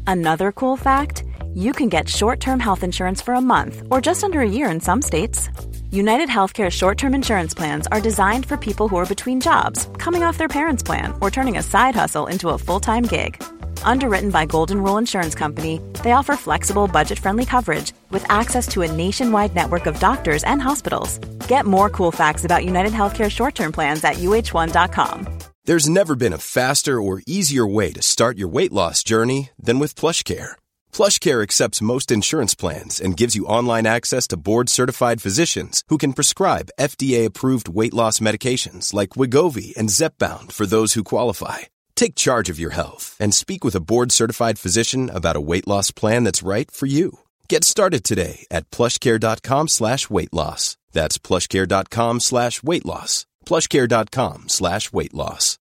Another 0.06 0.52
cool 0.52 0.76
fact. 0.76 1.24
you 1.54 1.72
can 1.72 1.88
get 1.88 2.08
short 2.08 2.40
term 2.40 2.60
health 2.60 2.82
insurance 2.82 3.20
for 3.20 3.34
a 3.34 3.40
month 3.40 3.82
or 3.90 4.00
just 4.00 4.24
under 4.24 4.40
a 4.40 4.48
year 4.48 4.70
in 4.70 4.80
some 4.80 5.02
states. 5.02 5.48
United 5.90 6.28
Healthcare 6.28 6.70
short 6.70 6.98
term 6.98 7.14
insurance 7.14 7.54
plans 7.54 7.86
are 7.88 8.00
designed 8.00 8.46
for 8.46 8.56
people 8.56 8.88
who 8.88 8.96
are 8.96 9.06
between 9.06 9.40
jobs, 9.40 9.88
coming 9.98 10.22
off 10.22 10.38
their 10.38 10.48
parents' 10.48 10.82
plan, 10.82 11.12
or 11.20 11.30
turning 11.30 11.58
a 11.58 11.62
side 11.62 11.94
hustle 11.94 12.26
into 12.26 12.48
a 12.50 12.58
full 12.58 12.80
time 12.80 13.04
gig. 13.04 13.42
Underwritten 13.84 14.30
by 14.30 14.46
Golden 14.46 14.82
Rule 14.82 14.98
Insurance 14.98 15.34
Company, 15.34 15.80
they 16.02 16.12
offer 16.12 16.36
flexible, 16.36 16.88
budget 16.88 17.18
friendly 17.18 17.44
coverage 17.44 17.92
with 18.10 18.24
access 18.30 18.66
to 18.68 18.82
a 18.82 18.90
nationwide 18.90 19.54
network 19.54 19.86
of 19.86 20.00
doctors 20.00 20.44
and 20.44 20.62
hospitals. 20.62 21.18
Get 21.48 21.66
more 21.66 21.90
cool 21.90 22.12
facts 22.12 22.44
about 22.44 22.64
United 22.64 22.92
Healthcare 22.92 23.30
short 23.30 23.54
term 23.54 23.72
plans 23.72 24.02
at 24.04 24.16
uh1.com. 24.16 25.28
There's 25.64 25.88
never 25.88 26.16
been 26.16 26.32
a 26.32 26.38
faster 26.38 27.00
or 27.00 27.22
easier 27.26 27.66
way 27.66 27.92
to 27.92 28.02
start 28.02 28.38
your 28.38 28.48
weight 28.48 28.72
loss 28.72 29.04
journey 29.04 29.50
than 29.58 29.78
with 29.78 29.94
PlushCare 29.94 30.56
PlushCare 30.92 31.42
accepts 31.42 31.80
most 31.80 32.10
insurance 32.10 32.54
plans 32.54 33.00
and 33.00 33.16
gives 33.16 33.36
you 33.36 33.46
online 33.46 33.86
access 33.86 34.26
to 34.28 34.36
board-certified 34.36 35.22
physicians 35.22 35.84
who 35.88 35.98
can 35.98 36.12
prescribe 36.12 36.70
FDA-approved 36.80 37.68
weight 37.68 37.94
loss 37.94 38.18
medications 38.18 38.92
like 38.92 39.10
Wigovi 39.10 39.76
and 39.76 39.88
Zepbound 39.88 40.50
for 40.50 40.66
those 40.66 40.94
who 40.94 41.04
qualify. 41.04 41.71
Take 41.94 42.14
charge 42.14 42.50
of 42.50 42.58
your 42.58 42.70
health 42.70 43.16
and 43.20 43.32
speak 43.32 43.62
with 43.64 43.76
a 43.76 43.80
board-certified 43.80 44.58
physician 44.58 45.08
about 45.10 45.36
a 45.36 45.40
weight 45.40 45.68
loss 45.68 45.92
plan 45.92 46.24
that's 46.24 46.42
right 46.42 46.68
for 46.70 46.86
you. 46.86 47.20
Get 47.48 47.62
started 47.64 48.02
today 48.02 48.46
at 48.50 48.68
plushcare.com 48.70 49.68
slash 49.68 50.10
weight 50.10 50.32
loss. 50.32 50.76
That's 50.92 51.18
plushcare.com 51.18 52.20
slash 52.20 52.62
weight 52.62 52.84
loss. 52.84 53.26
plushcare.com 53.46 54.48
slash 54.48 54.92
weight 54.92 55.14
loss. 55.14 55.58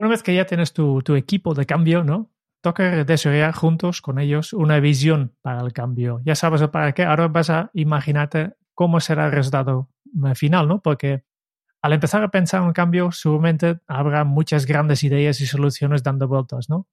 Una 0.00 0.08
vez 0.10 0.22
que 0.22 0.34
ya 0.34 0.44
tienes 0.44 0.72
tu, 0.72 1.02
tu 1.02 1.14
equipo 1.14 1.54
de 1.54 1.66
cambio, 1.66 2.02
¿no? 2.02 2.30
Toca 2.60 3.04
desarrollar 3.04 3.54
juntos 3.54 4.02
con 4.02 4.18
ellos 4.18 4.52
una 4.52 4.80
visión 4.80 5.36
para 5.40 5.60
el 5.60 5.72
cambio. 5.72 6.20
Ya 6.24 6.34
sabes 6.34 6.66
para 6.68 6.92
qué, 6.92 7.04
ahora 7.04 7.28
vas 7.28 7.50
a 7.50 7.70
imaginarte 7.74 8.54
cómo 8.74 9.00
será 9.00 9.26
el 9.26 9.32
resultado 9.32 9.88
eh, 10.26 10.34
final, 10.34 10.66
¿no? 10.66 10.82
Porque 10.82 11.24
al 11.84 11.92
empezar 11.92 12.22
a 12.22 12.30
pensar 12.30 12.62
en 12.62 12.68
un 12.68 12.72
cambio, 12.72 13.12
seguramente 13.12 13.78
habrá 13.86 14.24
muchas 14.24 14.64
grandes 14.64 15.04
ideas 15.04 15.38
y 15.42 15.46
soluciones 15.46 16.02
dando 16.02 16.26
vueltas, 16.26 16.70
¿no? 16.70 16.88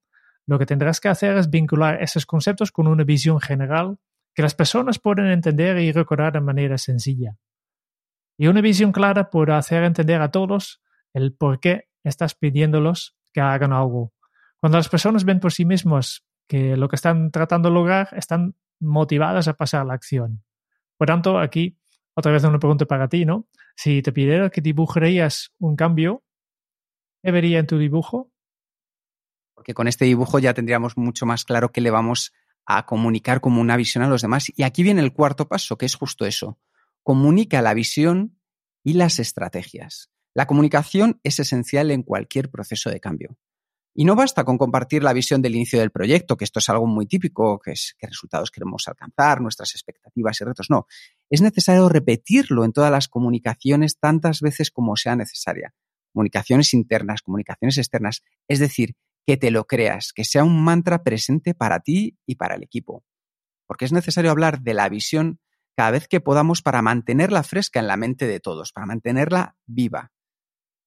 Lo 0.46 0.60
que 0.60 0.66
tendrás 0.66 1.00
que 1.00 1.08
hacer 1.08 1.38
es 1.38 1.50
vincular 1.50 2.04
esos 2.04 2.26
conceptos 2.26 2.74
con 2.74 2.88
una 2.88 3.06
visión 3.06 3.40
general 3.40 4.00
que 4.36 4.42
las 4.42 4.54
personas 4.54 5.00
pueden 5.00 5.28
entender 5.28 5.78
y 5.78 5.94
recordar 5.94 6.34
de 6.34 6.42
manera 6.42 6.78
sencilla. 6.78 7.38
Y 8.38 8.48
una 8.48 8.60
visión 8.60 8.92
clara 8.92 9.30
puede 9.30 9.54
hacer 9.54 9.86
entender 9.86 10.22
a 10.22 10.30
todos 10.30 10.82
el 11.14 11.32
por 11.32 11.62
qué 11.62 11.88
estás 12.04 12.36
pidiéndolos 12.36 13.16
que 13.32 13.40
hagan 13.40 13.72
algo. 13.72 14.12
Cuando 14.60 14.78
las 14.78 14.90
personas 14.90 15.24
ven 15.24 15.40
por 15.40 15.54
sí 15.54 15.64
mismas 15.64 16.26
que 16.50 16.76
lo 16.76 16.90
que 16.90 16.98
están 16.98 17.32
tratando 17.32 17.70
de 17.70 17.76
lograr, 17.76 18.10
están 18.12 18.56
motivadas 18.82 19.48
a 19.48 19.54
pasar 19.54 19.84
a 19.84 19.86
la 19.86 19.94
acción. 19.94 20.44
Por 20.98 21.08
tanto, 21.08 21.40
aquí 21.40 21.78
otra 22.14 22.34
vez 22.34 22.44
una 22.44 22.60
pregunta 22.60 22.86
para 22.86 23.08
ti, 23.08 23.24
¿no? 23.24 23.48
Si 23.76 24.02
te 24.02 24.12
pidiera 24.12 24.50
que 24.50 24.62
dibujarías 24.62 25.52
un 25.60 25.76
cambio, 25.76 26.24
¿qué 27.24 27.32
vería 27.32 27.60
en 27.60 27.68
tu 27.68 27.78
dibujo? 27.78 28.32
Porque 29.54 29.74
con 29.74 29.88
este 29.88 30.06
dibujo 30.06 30.40
ya 30.40 30.54
tendríamos 30.54 30.98
mucho 30.98 31.26
más 31.26 31.46
claro 31.46 31.72
que 31.72 31.82
le 31.82 31.92
vamos 31.92 32.34
a 32.66 32.86
comunicar 32.86 33.42
como 33.42 33.62
una 33.62 33.78
visión 33.78 34.04
a 34.04 34.10
los 34.10 34.22
demás. 34.22 34.52
Y 34.56 34.64
aquí 34.64 34.84
viene 34.84 35.02
el 35.02 35.14
cuarto 35.14 35.48
paso, 35.48 35.78
que 35.78 35.86
es 35.86 35.96
justo 35.96 36.26
eso. 36.26 36.60
Comunica 37.04 37.62
la 37.62 37.74
visión 37.74 38.40
y 38.84 38.94
las 38.94 39.20
estrategias. 39.20 40.12
La 40.34 40.48
comunicación 40.48 41.20
es 41.24 41.40
esencial 41.40 41.92
en 41.92 42.04
cualquier 42.04 42.50
proceso 42.50 42.90
de 42.90 43.00
cambio. 43.00 43.38
Y 43.94 44.06
no 44.06 44.16
basta 44.16 44.46
con 44.46 44.58
compartir 44.58 45.04
la 45.04 45.12
visión 45.12 45.42
del 45.42 45.56
inicio 45.56 45.80
del 45.80 45.92
proyecto, 45.92 46.38
que 46.38 46.46
esto 46.46 46.60
es 46.60 46.70
algo 46.70 46.88
muy 46.88 47.08
típico, 47.08 47.60
que 47.60 47.72
es 47.72 47.96
qué 48.00 48.08
resultados 48.08 48.50
queremos 48.50 48.88
alcanzar, 48.88 49.42
nuestras 49.42 49.76
expectativas 49.76 50.40
y 50.40 50.46
retos. 50.46 50.70
No, 50.70 50.88
es 51.32 51.42
necesario 51.42 51.88
repetirlo 51.88 52.66
en 52.66 52.74
todas 52.74 52.92
las 52.92 53.08
comunicaciones 53.08 53.98
tantas 53.98 54.42
veces 54.42 54.70
como 54.70 54.98
sea 54.98 55.16
necesaria. 55.16 55.74
Comunicaciones 56.14 56.74
internas, 56.74 57.22
comunicaciones 57.22 57.78
externas. 57.78 58.22
Es 58.50 58.60
decir, 58.60 58.96
que 59.26 59.38
te 59.38 59.50
lo 59.50 59.66
creas, 59.66 60.12
que 60.14 60.26
sea 60.26 60.44
un 60.44 60.62
mantra 60.62 61.04
presente 61.04 61.54
para 61.54 61.80
ti 61.80 62.18
y 62.26 62.36
para 62.36 62.56
el 62.56 62.64
equipo. 62.64 63.06
Porque 63.66 63.86
es 63.86 63.94
necesario 63.94 64.30
hablar 64.30 64.60
de 64.60 64.74
la 64.74 64.90
visión 64.90 65.40
cada 65.78 65.92
vez 65.92 66.10
que 66.10 66.20
podamos 66.20 66.62
para 66.62 66.82
mantenerla 66.82 67.44
fresca 67.44 67.80
en 67.80 67.88
la 67.88 67.96
mente 67.96 68.28
de 68.28 68.42
todos, 68.42 68.74
para 68.74 68.86
mantenerla 68.86 69.56
viva. 69.66 70.12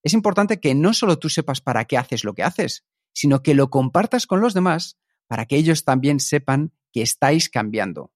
Es 0.02 0.12
importante 0.12 0.60
que 0.60 0.74
no 0.74 0.92
solo 0.92 1.18
tú 1.18 1.30
sepas 1.30 1.62
para 1.62 1.86
qué 1.86 1.96
haces 1.96 2.22
lo 2.22 2.34
que 2.34 2.42
haces, 2.42 2.84
sino 3.14 3.42
que 3.42 3.54
lo 3.54 3.70
compartas 3.70 4.26
con 4.26 4.42
los 4.42 4.52
demás 4.52 4.98
para 5.26 5.46
que 5.46 5.56
ellos 5.56 5.84
también 5.84 6.20
sepan 6.20 6.74
que 6.92 7.00
estáis 7.00 7.48
cambiando. 7.48 8.12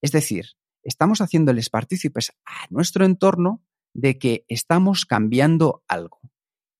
Es 0.00 0.12
decir, 0.12 0.56
estamos 0.86 1.20
haciéndoles 1.20 1.70
partícipes 1.70 2.32
a 2.46 2.66
nuestro 2.70 3.04
entorno 3.04 3.62
de 3.94 4.18
que 4.18 4.44
estamos 4.48 5.04
cambiando 5.04 5.84
algo. 5.88 6.20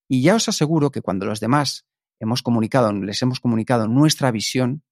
Y 0.08 0.22
ya 0.22 0.36
os 0.36 0.48
aseguro 0.48 0.90
que 0.90 1.02
cuando 1.02 1.26
los 1.26 1.40
demás 1.40 1.86
hemos 2.20 2.42
comunicado, 2.42 2.92
les 2.92 3.20
hemos 3.22 3.40
comunicado 3.40 3.88
nuestra 3.88 4.30
visión, 4.30 4.84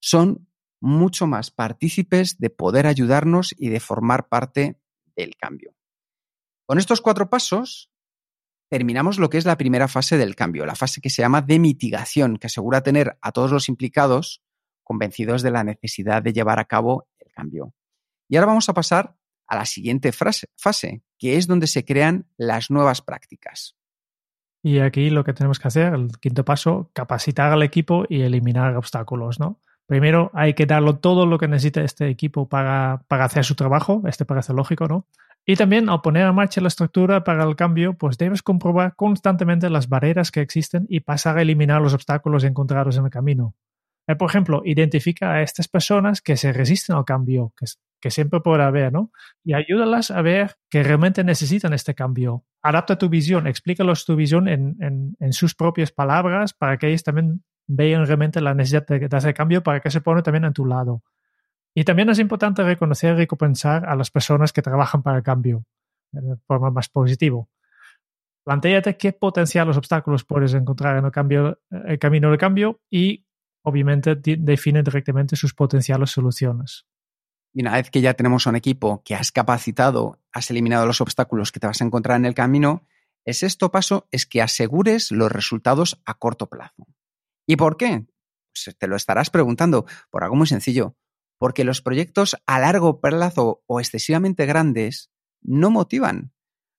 son 0.00 0.48
mucho 0.80 1.26
más 1.26 1.50
partícipes 1.50 2.38
de 2.38 2.50
poder 2.50 2.86
ayudarnos 2.86 3.54
y 3.56 3.68
de 3.68 3.80
formar 3.80 4.28
parte 4.28 4.80
del 5.16 5.36
cambio. 5.36 5.74
Con 6.66 6.78
estos 6.78 7.00
cuatro 7.00 7.30
pasos 7.30 7.90
terminamos 8.68 9.18
lo 9.18 9.30
que 9.30 9.38
es 9.38 9.44
la 9.44 9.56
primera 9.56 9.88
fase 9.88 10.16
del 10.16 10.34
cambio, 10.34 10.66
la 10.66 10.74
fase 10.74 11.00
que 11.00 11.10
se 11.10 11.22
llama 11.22 11.42
de 11.42 11.58
mitigación, 11.58 12.36
que 12.36 12.48
asegura 12.48 12.82
tener 12.82 13.16
a 13.20 13.32
todos 13.32 13.52
los 13.52 13.68
implicados 13.68 14.42
convencidos 14.82 15.42
de 15.42 15.50
la 15.50 15.64
necesidad 15.64 16.22
de 16.22 16.32
llevar 16.32 16.58
a 16.58 16.64
cabo 16.64 17.06
el 17.18 17.30
cambio. 17.32 17.74
Y 18.32 18.36
ahora 18.36 18.46
vamos 18.46 18.66
a 18.70 18.72
pasar 18.72 19.14
a 19.46 19.56
la 19.56 19.66
siguiente 19.66 20.10
fase, 20.10 21.02
que 21.18 21.36
es 21.36 21.46
donde 21.46 21.66
se 21.66 21.84
crean 21.84 22.24
las 22.38 22.70
nuevas 22.70 23.02
prácticas. 23.02 23.76
Y 24.62 24.78
aquí 24.78 25.10
lo 25.10 25.22
que 25.22 25.34
tenemos 25.34 25.58
que 25.58 25.68
hacer, 25.68 25.92
el 25.92 26.12
quinto 26.18 26.42
paso, 26.42 26.90
capacitar 26.94 27.52
al 27.52 27.62
equipo 27.62 28.06
y 28.08 28.22
eliminar 28.22 28.74
obstáculos, 28.74 29.38
¿no? 29.38 29.60
Primero 29.84 30.30
hay 30.32 30.54
que 30.54 30.64
darlo 30.64 30.96
todo 30.96 31.26
lo 31.26 31.36
que 31.36 31.46
necesita 31.46 31.82
este 31.82 32.08
equipo 32.08 32.48
para, 32.48 33.04
para 33.06 33.26
hacer 33.26 33.44
su 33.44 33.54
trabajo, 33.54 34.00
este 34.06 34.24
parece 34.24 34.54
lógico, 34.54 34.88
¿no? 34.88 35.06
Y 35.44 35.56
también 35.56 35.90
al 35.90 36.00
poner 36.00 36.26
en 36.26 36.34
marcha 36.34 36.62
la 36.62 36.68
estructura 36.68 37.24
para 37.24 37.44
el 37.44 37.54
cambio, 37.54 37.98
pues 37.98 38.16
debes 38.16 38.40
comprobar 38.40 38.96
constantemente 38.96 39.68
las 39.68 39.90
barreras 39.90 40.30
que 40.30 40.40
existen 40.40 40.86
y 40.88 41.00
pasar 41.00 41.36
a 41.36 41.42
eliminar 41.42 41.82
los 41.82 41.92
obstáculos 41.92 42.44
encontrados 42.44 42.96
en 42.96 43.04
el 43.04 43.10
camino. 43.10 43.54
Eh, 44.12 44.16
por 44.16 44.30
ejemplo, 44.30 44.62
identifica 44.64 45.32
a 45.32 45.42
estas 45.42 45.68
personas 45.68 46.20
que 46.20 46.36
se 46.36 46.52
resisten 46.52 46.96
al 46.96 47.04
cambio, 47.04 47.52
que, 47.56 48.10
siempre 48.10 48.40
puede 48.40 48.62
haber, 48.64 48.92
¿no? 48.92 49.12
Y 49.44 49.54
ayúdalas 49.54 50.10
a 50.10 50.22
ver 50.22 50.56
que 50.68 50.82
realmente 50.82 51.22
necesitan 51.22 51.72
este 51.72 51.94
cambio. 51.94 52.44
Adapta 52.60 52.98
tu 52.98 53.08
visión, 53.08 53.46
explícalos 53.46 54.04
tu 54.04 54.16
visión 54.16 54.48
en, 54.48 54.76
en, 54.80 55.16
en 55.20 55.32
sus 55.32 55.54
propias 55.54 55.92
palabras 55.92 56.52
para 56.52 56.78
que 56.78 56.88
ellos 56.88 57.04
también 57.04 57.44
vean 57.68 58.04
realmente 58.06 58.40
la 58.40 58.54
necesidad 58.54 58.86
de, 58.86 59.08
de 59.08 59.16
hacer 59.16 59.34
cambio 59.34 59.62
para 59.62 59.80
que 59.80 59.90
se 59.90 60.00
pone 60.00 60.22
también 60.22 60.44
a 60.44 60.52
tu 60.52 60.66
lado. 60.66 61.02
Y 61.74 61.84
también 61.84 62.10
es 62.10 62.18
importante 62.18 62.64
reconocer 62.64 63.14
y 63.14 63.18
recompensar 63.18 63.88
a 63.88 63.94
las 63.94 64.10
personas 64.10 64.52
que 64.52 64.62
trabajan 64.62 65.02
para 65.02 65.18
el 65.18 65.22
cambio 65.22 65.64
de 66.10 66.36
forma 66.46 66.70
más 66.70 66.88
positiva. 66.88 67.46
Plantéate 68.44 68.96
qué 68.96 69.12
potenciales 69.12 69.76
obstáculos 69.76 70.24
puedes 70.24 70.52
encontrar 70.54 70.98
en 70.98 71.04
el, 71.04 71.12
cambio, 71.12 71.60
el 71.70 71.98
camino 72.00 72.28
del 72.30 72.38
cambio 72.38 72.80
y, 72.90 73.24
obviamente, 73.62 74.16
define 74.16 74.82
directamente 74.82 75.36
sus 75.36 75.54
potenciales 75.54 76.10
soluciones. 76.10 76.86
Y 77.54 77.62
una 77.62 77.72
vez 77.72 77.90
que 77.90 78.00
ya 78.00 78.14
tenemos 78.14 78.46
un 78.46 78.56
equipo 78.56 79.02
que 79.04 79.14
has 79.14 79.32
capacitado, 79.32 80.20
has 80.32 80.50
eliminado 80.50 80.86
los 80.86 81.00
obstáculos 81.00 81.52
que 81.52 81.60
te 81.60 81.66
vas 81.66 81.80
a 81.80 81.84
encontrar 81.84 82.16
en 82.16 82.24
el 82.24 82.34
camino, 82.34 82.86
el 83.24 83.34
sexto 83.34 83.70
paso 83.70 84.08
es 84.10 84.26
que 84.26 84.42
asegures 84.42 85.12
los 85.12 85.30
resultados 85.30 86.00
a 86.04 86.14
corto 86.14 86.48
plazo. 86.48 86.86
¿Y 87.46 87.56
por 87.56 87.76
qué? 87.76 88.06
Pues 88.52 88.76
te 88.76 88.86
lo 88.86 88.96
estarás 88.96 89.30
preguntando 89.30 89.86
por 90.10 90.24
algo 90.24 90.36
muy 90.36 90.46
sencillo 90.46 90.96
porque 91.42 91.64
los 91.64 91.82
proyectos 91.82 92.36
a 92.46 92.60
largo 92.60 93.00
plazo 93.00 93.64
o 93.66 93.80
excesivamente 93.80 94.46
grandes 94.46 95.10
no 95.40 95.72
motivan. 95.72 96.32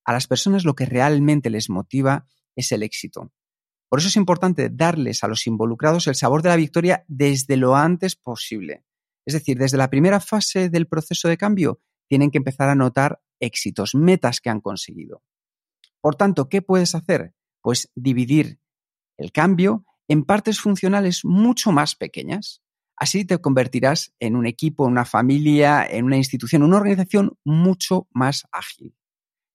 A 0.05 0.13
las 0.13 0.25
personas 0.27 0.63
lo 0.63 0.73
que 0.73 0.85
realmente 0.85 1.49
les 1.49 1.69
motiva 1.69 2.27
es 2.55 2.71
el 2.71 2.81
éxito. 2.81 3.33
Por 3.93 3.99
eso 3.99 4.07
es 4.07 4.15
importante 4.15 4.71
darles 4.71 5.23
a 5.23 5.27
los 5.27 5.45
involucrados 5.45 6.07
el 6.07 6.15
sabor 6.15 6.41
de 6.41 6.49
la 6.49 6.55
victoria 6.55 7.05
desde 7.07 7.57
lo 7.57 7.75
antes 7.75 8.15
posible. 8.15 8.83
Es 9.23 9.35
decir, 9.35 9.59
desde 9.59 9.77
la 9.77 9.91
primera 9.91 10.19
fase 10.19 10.69
del 10.69 10.87
proceso 10.87 11.27
de 11.27 11.37
cambio 11.37 11.79
tienen 12.09 12.31
que 12.31 12.39
empezar 12.39 12.69
a 12.69 12.73
notar 12.73 13.21
éxitos, 13.39 13.93
metas 13.93 14.41
que 14.41 14.49
han 14.49 14.61
conseguido. 14.61 15.21
Por 16.01 16.15
tanto, 16.15 16.49
¿qué 16.49 16.63
puedes 16.63 16.95
hacer? 16.95 17.35
Pues 17.61 17.91
dividir 17.93 18.59
el 19.19 19.31
cambio 19.31 19.85
en 20.07 20.23
partes 20.23 20.59
funcionales 20.59 21.23
mucho 21.23 21.71
más 21.71 21.95
pequeñas. 21.95 22.63
Así 22.95 23.25
te 23.25 23.37
convertirás 23.37 24.11
en 24.19 24.35
un 24.35 24.47
equipo, 24.47 24.87
en 24.87 24.93
una 24.93 25.05
familia, 25.05 25.85
en 25.87 26.05
una 26.05 26.17
institución, 26.17 26.63
una 26.63 26.77
organización 26.77 27.37
mucho 27.45 28.07
más 28.11 28.47
ágil, 28.51 28.95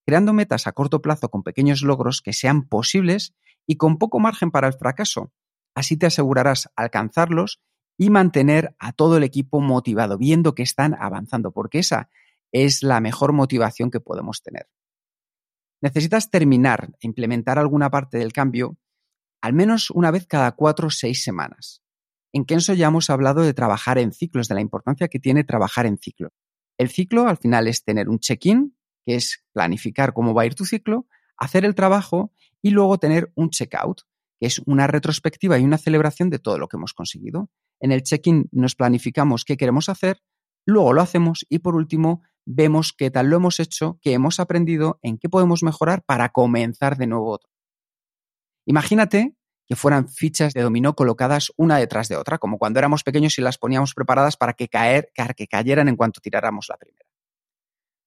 creando 0.07 0.33
metas 0.33 0.68
a 0.68 0.72
corto 0.72 1.03
plazo 1.03 1.29
con 1.29 1.42
pequeños 1.42 1.83
logros 1.83 2.22
que 2.22 2.33
sean 2.33 2.68
posibles 2.68 3.35
y 3.69 3.77
con 3.77 3.99
poco 3.99 4.19
margen 4.19 4.51
para 4.51 4.67
el 4.67 4.73
fracaso. 4.73 5.33
Así 5.75 5.97
te 5.97 6.07
asegurarás 6.07 6.71
alcanzarlos 6.75 7.61
y 7.99 8.11
mantener 8.11 8.75
a 8.79 8.93
todo 8.93 9.19
el 9.19 9.23
equipo 9.23 9.61
motivado, 9.61 10.17
viendo 10.17 10.55
que 10.55 10.63
están 10.63 10.97
avanzando, 10.99 11.53
porque 11.53 11.79
esa 11.79 12.09
es 12.51 12.83
la 12.83 13.01
mejor 13.01 13.33
motivación 13.33 13.91
que 13.91 14.01
podemos 14.01 14.43
tener. 14.43 14.69
Necesitas 15.83 16.31
terminar 16.31 16.91
e 17.01 17.07
implementar 17.07 17.59
alguna 17.59 17.91
parte 17.91 18.19
del 18.19 18.33
cambio 18.33 18.79
al 19.41 19.53
menos 19.53 19.91
una 19.91 20.11
vez 20.11 20.27
cada 20.27 20.53
cuatro 20.53 20.89
o 20.89 20.91
seis 20.91 21.23
semanas. 21.23 21.83
En 22.33 22.45
Kenso 22.45 22.75
ya 22.75 22.89
hemos 22.89 23.11
hablado 23.11 23.43
de 23.43 23.55
trabajar 23.55 23.99
en 23.99 24.13
ciclos, 24.13 24.49
de 24.49 24.55
la 24.55 24.61
importancia 24.61 25.09
que 25.09 25.21
tiene 25.21 25.45
trabajar 25.45 25.87
en 25.87 25.99
ciclo. 25.99 26.31
El 26.77 26.89
ciclo 26.89 27.29
al 27.29 27.37
final 27.37 27.69
es 27.69 27.85
tener 27.85 28.09
un 28.09 28.19
check-in, 28.19 28.77
que 29.07 29.15
es 29.15 29.45
planificar 29.53 30.13
cómo 30.13 30.35
va 30.35 30.43
a 30.43 30.47
ir 30.47 30.55
tu 30.55 30.65
ciclo, 30.65 31.07
hacer 31.37 31.65
el 31.65 31.75
trabajo 31.75 32.33
y 32.62 32.71
luego 32.71 32.99
tener 32.99 33.33
un 33.35 33.51
check-out, 33.51 34.03
que 34.40 34.47
es 34.47 34.61
una 34.66 34.87
retrospectiva 34.87 35.59
y 35.59 35.64
una 35.64 35.79
celebración 35.79 36.31
de 36.31 36.38
todo 36.38 36.59
lo 36.59 36.68
que 36.68 36.77
hemos 36.77 36.94
conseguido. 36.94 37.51
En 37.81 37.92
el 37.92 38.03
check-in 38.03 38.49
nos 38.53 38.75
planificamos 38.75 39.44
qué 39.44 39.57
queremos 39.57 39.88
hacer, 39.88 40.23
luego 40.66 40.92
lo 40.92 41.01
hacemos 41.01 41.47
y 41.49 41.61
por 41.61 41.75
último 41.75 42.23
vemos 42.44 42.92
qué 42.92 43.11
tal 43.11 43.29
lo 43.29 43.37
hemos 43.37 43.61
hecho, 43.61 43.99
qué 44.03 44.14
hemos 44.14 44.40
aprendido, 44.40 44.99
en 45.03 45.18
qué 45.18 45.29
podemos 45.29 45.62
mejorar 45.62 46.03
para 46.05 46.31
comenzar 46.31 46.97
de 46.97 47.07
nuevo. 47.07 47.40
Imagínate 48.66 49.35
que 49.66 49.77
fueran 49.77 50.09
fichas 50.09 50.55
de 50.55 50.62
dominó 50.62 50.94
colocadas 50.94 51.53
una 51.57 51.77
detrás 51.77 52.09
de 52.09 52.16
otra, 52.16 52.38
como 52.38 52.59
cuando 52.59 52.79
éramos 52.79 53.05
pequeños 53.05 53.38
y 53.38 53.42
las 53.42 53.59
poníamos 53.59 53.92
preparadas 53.92 54.38
para 54.38 54.55
que, 54.55 54.68
caer, 54.68 55.12
que 55.37 55.47
cayeran 55.47 55.88
en 55.88 55.97
cuanto 55.97 56.23
tiráramos 56.23 56.66
la 56.71 56.79
primera. 56.79 57.05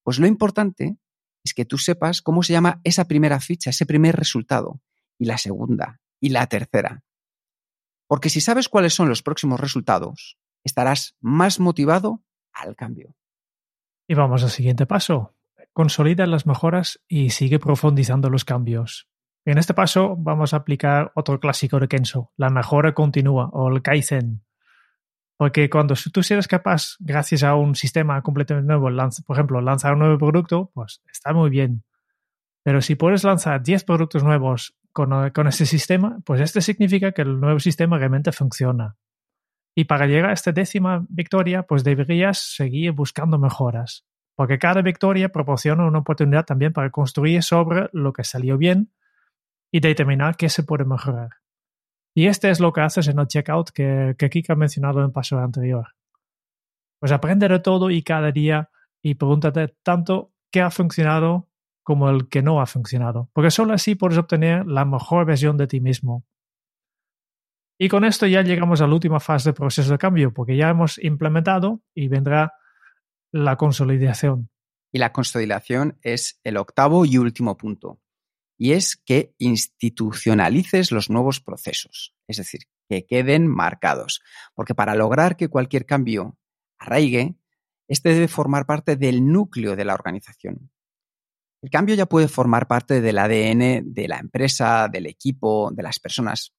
Pues 0.04 0.18
lo 0.18 0.26
importante 0.26 0.98
es 1.44 1.54
que 1.54 1.66
tú 1.66 1.78
sepas 1.78 2.22
cómo 2.22 2.44
se 2.44 2.54
llama 2.54 2.82
esa 2.84 3.06
primera 3.06 3.40
ficha, 3.40 3.70
ese 3.70 3.86
primer 3.86 4.16
resultado, 4.16 4.82
y 5.18 5.26
la 5.26 5.38
segunda, 5.38 6.00
y 6.20 6.30
la 6.30 6.48
tercera. 6.48 7.04
Porque 8.08 8.30
si 8.30 8.42
sabes 8.42 8.70
cuáles 8.70 8.94
son 8.94 9.10
los 9.10 9.24
próximos 9.24 9.60
resultados, 9.60 10.38
estarás 10.64 11.16
más 11.20 11.60
motivado 11.60 12.24
al 12.54 12.76
cambio. 12.76 13.16
Y 14.08 14.14
vamos 14.14 14.44
al 14.44 14.50
siguiente 14.50 14.86
paso. 14.86 15.36
Consolida 15.74 16.28
las 16.28 16.46
mejoras 16.46 17.00
y 17.08 17.30
sigue 17.30 17.60
profundizando 17.60 18.30
los 18.30 18.44
cambios. 18.44 19.08
En 19.46 19.58
este 19.58 19.74
paso 19.74 20.16
vamos 20.18 20.54
a 20.54 20.58
aplicar 20.58 21.12
otro 21.16 21.40
clásico 21.40 21.80
de 21.80 21.88
Kenso, 21.88 22.32
la 22.36 22.50
mejora 22.50 22.94
continua 22.94 23.50
o 23.54 23.70
el 23.70 23.82
Kaizen. 23.82 24.44
Porque 25.42 25.72
cuando 25.72 25.96
tú 26.14 26.22
eres 26.30 26.48
capaz, 26.48 26.98
gracias 27.00 27.42
a 27.42 27.56
un 27.56 27.74
sistema 27.74 28.22
completamente 28.22 28.68
nuevo, 28.68 28.96
por 29.26 29.36
ejemplo, 29.36 29.60
lanzar 29.60 29.94
un 29.94 30.00
nuevo 30.02 30.20
producto, 30.20 30.70
pues 30.76 31.02
está 31.12 31.34
muy 31.34 31.50
bien. 31.50 31.84
Pero 32.62 32.80
si 32.80 32.94
puedes 32.94 33.24
lanzar 33.24 33.64
10 33.64 33.84
productos 33.86 34.24
nuevos 34.24 34.78
con, 34.92 35.32
con 35.32 35.48
este 35.48 35.66
sistema, 35.66 36.20
pues 36.26 36.42
esto 36.42 36.62
significa 36.62 37.12
que 37.12 37.24
el 37.24 37.40
nuevo 37.40 37.60
sistema 37.60 37.98
realmente 37.98 38.32
funciona. 38.32 38.98
Y 39.74 39.86
para 39.86 40.06
llegar 40.06 40.30
a 40.30 40.34
esta 40.34 40.52
décima 40.52 41.08
victoria, 41.10 41.64
pues 41.64 41.84
deberías 41.84 42.38
seguir 42.38 42.92
buscando 42.92 43.40
mejoras. 43.40 44.06
Porque 44.36 44.60
cada 44.60 44.84
victoria 44.84 45.30
proporciona 45.30 45.88
una 45.88 45.98
oportunidad 45.98 46.46
también 46.46 46.72
para 46.72 46.92
construir 46.92 47.42
sobre 47.42 47.90
lo 47.94 48.14
que 48.14 48.24
salió 48.24 48.60
bien 48.60 48.94
y 49.72 49.80
determinar 49.80 50.38
qué 50.38 50.50
se 50.50 50.62
puede 50.62 50.86
mejorar. 50.86 51.41
Y 52.14 52.28
este 52.28 52.50
es 52.50 52.60
lo 52.60 52.74
que 52.74 52.82
haces 52.82 53.08
en 53.08 53.20
el 53.20 53.28
checkout 53.28 53.72
que, 53.72 54.16
que 54.18 54.30
Kika 54.30 54.54
ha 54.54 54.56
mencionado 54.56 55.00
en 55.00 55.06
el 55.06 55.12
paso 55.12 55.38
anterior. 55.40 55.88
Pues 57.00 57.12
aprende 57.12 57.48
de 57.48 57.60
todo 57.60 57.90
y 57.90 58.04
cada 58.04 58.32
día 58.32 58.70
y 59.02 59.16
pregúntate 59.16 59.76
tanto 59.84 60.34
qué 60.52 60.62
ha 60.62 60.70
funcionado 60.70 61.48
como 61.84 62.10
el 62.10 62.30
que 62.30 62.42
no 62.42 62.62
ha 62.62 62.66
funcionado, 62.66 63.30
porque 63.34 63.50
solo 63.50 63.74
así 63.74 63.96
puedes 63.96 64.18
obtener 64.18 64.68
la 64.68 64.86
mejor 64.86 65.26
versión 65.26 65.58
de 65.58 65.68
ti 65.68 65.80
mismo. 65.80 66.26
Y 67.80 67.90
con 67.90 68.06
esto 68.06 68.28
ya 68.28 68.44
llegamos 68.44 68.82
a 68.82 68.88
la 68.88 68.94
última 68.94 69.20
fase 69.20 69.50
del 69.50 69.56
proceso 69.56 69.92
de 69.92 69.98
cambio, 69.98 70.32
porque 70.34 70.56
ya 70.56 70.70
hemos 70.70 71.00
implementado 71.04 71.82
y 71.96 72.10
vendrá 72.10 72.54
la 73.32 73.56
consolidación. 73.56 74.50
Y 74.92 75.00
la 75.00 75.12
consolidación 75.12 75.98
es 76.04 76.40
el 76.44 76.58
octavo 76.58 77.06
y 77.06 77.18
último 77.18 77.58
punto. 77.58 78.00
Y 78.64 78.74
es 78.74 78.96
que 78.96 79.34
institucionalices 79.40 80.92
los 80.92 81.10
nuevos 81.10 81.42
procesos, 81.42 82.14
es 82.28 82.38
decir, 82.38 82.62
que 82.88 83.08
queden 83.08 83.48
marcados. 83.48 84.22
Porque 84.54 84.76
para 84.76 84.94
lograr 84.94 85.36
que 85.36 85.48
cualquier 85.48 85.88
cambio 85.88 86.38
arraigue, 86.78 87.34
este 87.88 88.14
debe 88.14 88.28
formar 88.28 88.68
parte 88.68 88.98
del 88.98 89.26
núcleo 89.26 89.76
de 89.76 89.84
la 89.84 89.96
organización. 89.96 90.70
El 91.64 91.72
cambio 91.72 91.96
ya 91.96 92.06
puede 92.06 92.28
formar 92.28 92.68
parte 92.68 93.02
del 93.02 93.18
ADN 93.18 93.96
de 93.96 94.08
la 94.08 94.20
empresa, 94.20 94.88
del 94.90 95.08
equipo, 95.08 95.72
de 95.74 95.82
las 95.82 96.00
personas. 96.00 96.54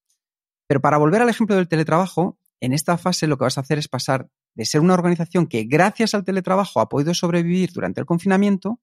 Pero 0.67 0.81
para 0.81 0.99
volver 0.99 1.23
al 1.23 1.29
ejemplo 1.29 1.55
del 1.55 1.69
teletrabajo, 1.69 2.37
en 2.59 2.73
esta 2.73 2.99
fase 2.99 3.29
lo 3.29 3.38
que 3.38 3.45
vas 3.45 3.59
a 3.59 3.61
hacer 3.61 3.79
es 3.79 3.87
pasar 3.87 4.29
de 4.57 4.65
ser 4.65 4.81
una 4.81 4.95
organización 4.95 5.47
que 5.47 5.62
gracias 5.62 6.15
al 6.15 6.25
teletrabajo 6.25 6.81
ha 6.81 6.88
podido 6.88 7.15
sobrevivir 7.15 7.71
durante 7.73 8.01
el 8.01 8.07
confinamiento 8.07 8.81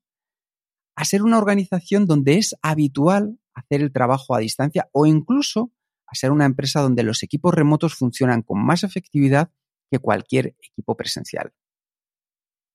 a 1.00 1.06
ser 1.06 1.24
una 1.24 1.38
organización 1.38 2.06
donde 2.06 2.38
es 2.38 2.58
habitual 2.62 3.40
hacer 3.54 3.80
el 3.80 3.94
trabajo 3.94 4.36
a 4.36 4.40
distancia 4.40 4.90
o 4.92 5.06
incluso 5.06 5.72
a 6.06 6.14
ser 6.14 6.30
una 6.30 6.44
empresa 6.44 6.82
donde 6.82 7.04
los 7.04 7.24
equipos 7.24 7.54
remotos 7.54 7.96
funcionan 7.96 8.42
con 8.42 8.62
más 8.62 8.84
efectividad 8.84 9.50
que 9.90 10.00
cualquier 10.00 10.58
equipo 10.62 10.98
presencial. 10.98 11.54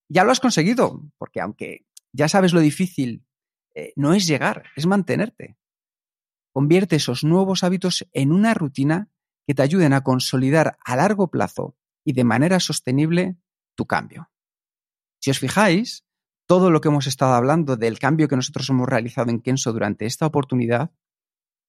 Ya 0.08 0.24
lo 0.24 0.30
has 0.30 0.40
conseguido, 0.40 1.02
porque 1.18 1.42
aunque 1.42 1.84
ya 2.14 2.26
sabes 2.28 2.54
lo 2.54 2.60
difícil 2.60 3.26
eh, 3.74 3.92
no 3.94 4.14
es 4.14 4.26
llegar, 4.26 4.64
es 4.74 4.86
mantenerte. 4.86 5.58
Convierte 6.50 6.96
esos 6.96 7.24
nuevos 7.24 7.62
hábitos 7.62 8.08
en 8.14 8.32
una 8.32 8.54
rutina 8.54 9.10
que 9.46 9.52
te 9.52 9.60
ayuden 9.60 9.92
a 9.92 10.02
consolidar 10.02 10.78
a 10.82 10.96
largo 10.96 11.30
plazo 11.30 11.76
y 12.06 12.14
de 12.14 12.24
manera 12.24 12.58
sostenible 12.58 13.36
tu 13.74 13.84
cambio. 13.84 14.30
Si 15.20 15.30
os 15.30 15.38
fijáis, 15.38 16.03
todo 16.46 16.70
lo 16.70 16.80
que 16.80 16.88
hemos 16.88 17.06
estado 17.06 17.34
hablando 17.34 17.76
del 17.76 17.98
cambio 17.98 18.28
que 18.28 18.36
nosotros 18.36 18.68
hemos 18.70 18.88
realizado 18.88 19.30
en 19.30 19.40
Kenso 19.40 19.72
durante 19.72 20.06
esta 20.06 20.26
oportunidad 20.26 20.90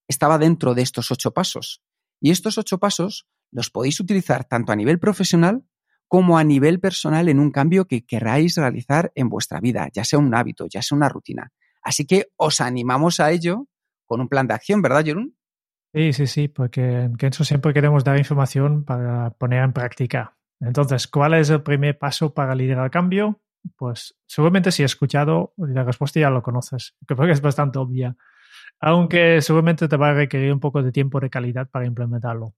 estaba 0.08 0.38
dentro 0.38 0.74
de 0.74 0.82
estos 0.82 1.12
ocho 1.12 1.32
pasos. 1.32 1.82
Y 2.20 2.32
estos 2.32 2.58
ocho 2.58 2.78
pasos 2.78 3.28
los 3.52 3.70
podéis 3.70 4.00
utilizar 4.00 4.46
tanto 4.46 4.72
a 4.72 4.76
nivel 4.76 5.00
profesional 5.00 5.64
como 6.08 6.38
a 6.38 6.44
nivel 6.44 6.80
personal 6.80 7.30
en 7.30 7.40
un 7.40 7.52
cambio 7.52 7.86
que 7.86 8.06
queráis 8.06 8.56
realizar 8.58 9.12
en 9.16 9.30
vuestra 9.30 9.60
vida, 9.60 9.90
ya 9.94 10.04
sea 10.04 10.20
un 10.20 10.34
hábito, 10.36 10.68
ya 10.68 10.82
sea 10.82 10.96
una 10.96 11.10
rutina. 11.10 11.52
Así 11.82 12.06
que 12.06 12.28
os 12.36 12.62
animamos 12.62 13.20
a 13.20 13.32
ello 13.32 13.68
con 14.06 14.22
un 14.22 14.30
plan 14.30 14.48
de 14.48 14.54
acción, 14.54 14.82
¿verdad, 14.82 15.04
Jerún? 15.04 15.36
Sí, 15.94 16.14
sí, 16.14 16.28
sí, 16.28 16.48
porque 16.48 17.04
en 17.04 17.16
Kenso 17.16 17.44
siempre 17.44 17.74
queremos 17.74 18.04
dar 18.04 18.18
información 18.18 18.84
para 18.84 19.32
poner 19.32 19.64
en 19.64 19.74
práctica. 19.74 20.38
Entonces, 20.60 21.08
¿cuál 21.08 21.34
es 21.34 21.50
el 21.50 21.64
primer 21.64 21.98
paso 21.98 22.34
para 22.34 22.54
liderar 22.54 22.86
el 22.86 22.92
cambio? 22.92 23.42
Pues 23.76 24.16
seguramente 24.26 24.72
si 24.72 24.84
he 24.84 24.86
escuchado, 24.86 25.54
la 25.58 25.84
respuesta 25.84 26.20
ya 26.20 26.30
lo 26.30 26.42
conoces, 26.42 26.96
que 27.08 27.16
creo 27.16 27.28
que 27.28 27.34
es 27.34 27.42
bastante 27.42 27.80
obvia, 27.80 28.16
aunque 28.80 29.42
seguramente 29.42 29.88
te 29.88 29.98
va 29.98 30.10
a 30.10 30.14
requerir 30.14 30.52
un 30.52 30.60
poco 30.60 30.84
de 30.84 30.92
tiempo 30.92 31.20
de 31.20 31.30
calidad 31.30 31.70
para 31.70 31.86
implementarlo. 31.86 32.54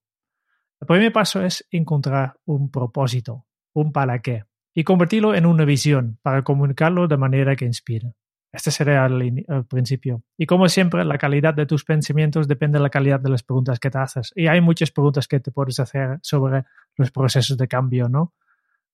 El 0.80 0.88
primer 0.88 1.12
paso 1.12 1.42
es 1.42 1.66
encontrar 1.72 2.36
un 2.46 2.70
propósito, 2.70 3.46
un 3.74 3.92
para 3.92 4.20
qué, 4.20 4.44
y 4.74 4.84
convertirlo 4.84 5.34
en 5.34 5.46
una 5.46 5.66
visión 5.66 6.20
para 6.22 6.44
comunicarlo 6.44 7.08
de 7.08 7.18
manera 7.18 7.56
que 7.56 7.66
inspire. 7.66 8.14
Este 8.52 8.72
sería 8.72 9.06
el, 9.06 9.46
principio. 9.70 10.24
Y 10.38 10.46
como 10.46 10.70
siempre, 10.70 11.04
la 11.04 11.18
calidad 11.18 11.54
de 11.54 11.66
tus 11.66 11.84
pensamientos 11.84 12.48
depende 12.48 12.80
de 12.80 12.84
la 12.84 12.90
calidad 12.90 13.20
de 13.20 13.30
las 13.30 13.44
preguntas 13.44 13.80
que 13.80 13.90
te 13.90 13.98
haces. 13.98 14.32
Y 14.36 14.48
hay 14.48 14.62
muchas 14.62 14.92
preguntas 14.92 15.28
que 15.28 15.40
te 15.40 15.52
puedes 15.52 15.80
hacer 15.80 16.18
sobre 16.22 16.64
los 16.96 17.12
procesos 17.12 17.58
de 17.58 17.68
cambio, 17.68 18.08
¿no? 18.08 18.34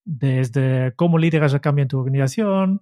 Desde 0.05 0.93
cómo 0.95 1.17
lideras 1.17 1.53
el 1.53 1.61
cambio 1.61 1.83
en 1.83 1.87
tu 1.87 1.99
organización, 1.99 2.81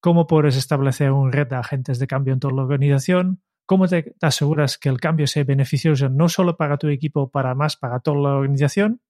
cómo 0.00 0.26
puedes 0.26 0.56
establecer 0.56 1.12
un 1.12 1.32
red 1.32 1.46
de 1.48 1.56
agentes 1.56 1.98
de 1.98 2.06
cambio 2.06 2.34
en 2.34 2.40
toda 2.40 2.54
la 2.54 2.62
organización, 2.62 3.42
cómo 3.66 3.88
te, 3.88 4.14
aseguras 4.20 4.78
que 4.78 4.88
el 4.88 5.00
cambio 5.00 5.26
sea 5.26 5.44
beneficioso 5.44 6.08
no 6.08 6.28
solo 6.28 6.56
para 6.56 6.76
tu 6.76 6.88
equipo, 6.88 7.30
para 7.30 7.54
más 7.54 7.76
para 7.76 8.00
toda 8.00 8.18
la 8.18 8.36
organización, 8.36 9.00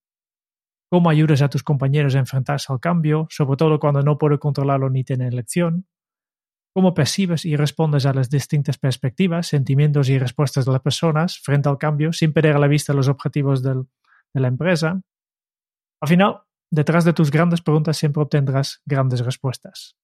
cómo 0.90 1.10
ayudas 1.10 1.42
a 1.42 1.48
tus 1.48 1.62
compañeros 1.62 2.14
a 2.14 2.20
enfrentarse 2.20 2.72
al 2.72 2.80
cambio, 2.80 3.26
sobre 3.30 3.56
todo 3.56 3.80
cuando 3.80 4.02
no 4.02 4.18
puedes 4.18 4.38
controlarlo 4.38 4.90
ni 4.90 5.02
tener 5.02 5.32
elección, 5.32 5.86
cómo 6.72 6.94
percibes 6.94 7.44
y 7.44 7.56
respondes 7.56 8.06
a 8.06 8.12
las 8.12 8.30
distintas 8.30 8.78
perspectivas, 8.78 9.46
sentimientos 9.46 10.08
y 10.08 10.18
respuestas 10.18 10.64
de 10.64 10.72
las 10.72 10.82
personas 10.82 11.38
frente 11.38 11.68
al 11.68 11.78
cambio 11.78 12.12
sin 12.12 12.32
perder 12.32 12.58
la 12.58 12.68
vista 12.68 12.92
los 12.92 13.08
objetivos 13.08 13.62
de 13.62 13.84
la 14.34 14.48
empresa. 14.48 15.00
Al 16.00 16.08
final, 16.08 16.42
detrás 16.70 17.04
de 17.04 17.12
tus 17.12 17.30
grandes 17.30 17.60
preguntas 17.60 17.96
siempre 17.96 18.22
obtendrás 18.22 18.80
grandes 18.84 19.24
respuestas. 19.24 19.96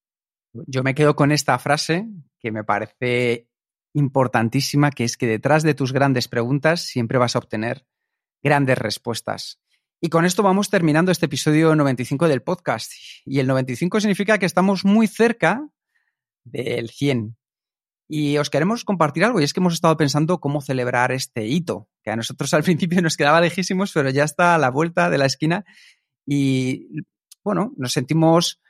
Yo 0.53 0.83
me 0.83 0.95
quedo 0.95 1.15
con 1.15 1.33
esta 1.33 1.59
frase 1.59 2.09
que 2.39 2.51
me 2.51 2.65
parece 2.65 3.49
importantísima, 3.95 4.91
que 4.91 5.05
es 5.05 5.17
que 5.17 5.27
detrás 5.27 5.63
de 5.63 5.75
tus 5.75 5.93
grandes 5.93 6.29
preguntas 6.29 6.83
siempre 6.83 7.19
vas 7.19 7.37
a 7.37 7.39
obtener 7.41 7.87
grandes 8.43 8.79
respuestas. 8.79 9.61
Y 10.01 10.09
con 10.09 10.25
esto 10.25 10.43
vamos 10.43 10.71
terminando 10.71 11.13
este 11.13 11.27
episodio 11.27 11.77
95 11.77 12.27
del 12.27 12.43
podcast. 12.43 12.93
Y 13.27 13.39
el 13.39 13.47
95 13.47 14.01
significa 14.01 14.39
que 14.39 14.47
estamos 14.47 14.85
muy 14.85 15.07
cerca 15.07 15.69
del 16.45 16.89
100. 16.89 17.37
Y 18.09 18.39
os 18.39 18.51
queremos 18.51 18.85
compartir 18.85 19.25
algo, 19.25 19.41
y 19.41 19.45
es 19.45 19.53
que 19.53 19.61
hemos 19.61 19.75
estado 19.75 19.97
pensando 19.97 20.41
cómo 20.41 20.63
celebrar 20.63 21.13
este 21.13 21.47
hito, 21.47 21.89
que 22.03 22.11
a 22.11 22.17
nosotros 22.17 22.53
al 22.55 22.63
principio 22.65 23.01
nos 23.03 23.17
quedaba 23.17 23.41
lejísimos, 23.41 23.93
pero 23.93 24.11
ya 24.11 24.25
está 24.25 24.55
a 24.55 24.59
la 24.59 24.71
vuelta 24.71 25.11
de 25.11 25.19
la 25.19 25.27
esquina. 25.27 25.65
Y 26.33 26.87
bueno, 27.43 27.73
nos 27.77 27.91
sentimos 27.91 28.61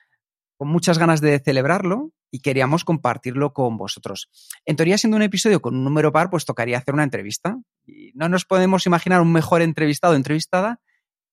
con 0.56 0.68
muchas 0.68 0.96
ganas 0.96 1.20
de 1.20 1.38
celebrarlo 1.40 2.10
y 2.30 2.40
queríamos 2.40 2.84
compartirlo 2.84 3.52
con 3.52 3.76
vosotros. 3.76 4.30
En 4.64 4.76
teoría, 4.76 4.96
siendo 4.96 5.18
un 5.18 5.22
episodio 5.22 5.60
con 5.60 5.76
un 5.76 5.84
número 5.84 6.10
par, 6.10 6.30
pues 6.30 6.46
tocaría 6.46 6.78
hacer 6.78 6.94
una 6.94 7.04
entrevista. 7.04 7.58
Y 7.84 8.12
no 8.14 8.30
nos 8.30 8.46
podemos 8.46 8.86
imaginar 8.86 9.20
un 9.20 9.30
mejor 9.30 9.60
entrevistado 9.60 10.14
o 10.14 10.16
entrevistada 10.16 10.80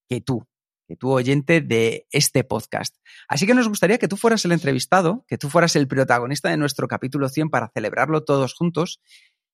que 0.10 0.20
tú, 0.20 0.46
que 0.86 0.98
tú 0.98 1.12
oyente 1.12 1.62
de 1.62 2.08
este 2.12 2.44
podcast. 2.44 2.98
Así 3.30 3.48
que 3.48 3.54
nos 3.54 3.70
gustaría 3.70 3.98
que 3.98 4.10
tú 4.10 4.18
fueras 4.18 4.44
el 4.44 4.52
entrevistado, 4.52 5.24
que 5.30 5.38
tú 5.38 5.48
fueras 5.48 5.78
el 5.78 5.88
protagonista 5.88 6.50
de 6.50 6.58
nuestro 6.58 6.90
capítulo 6.90 7.30
100 7.30 7.50
para 7.50 7.70
celebrarlo 7.70 8.26
todos 8.26 8.54
juntos. 8.54 9.00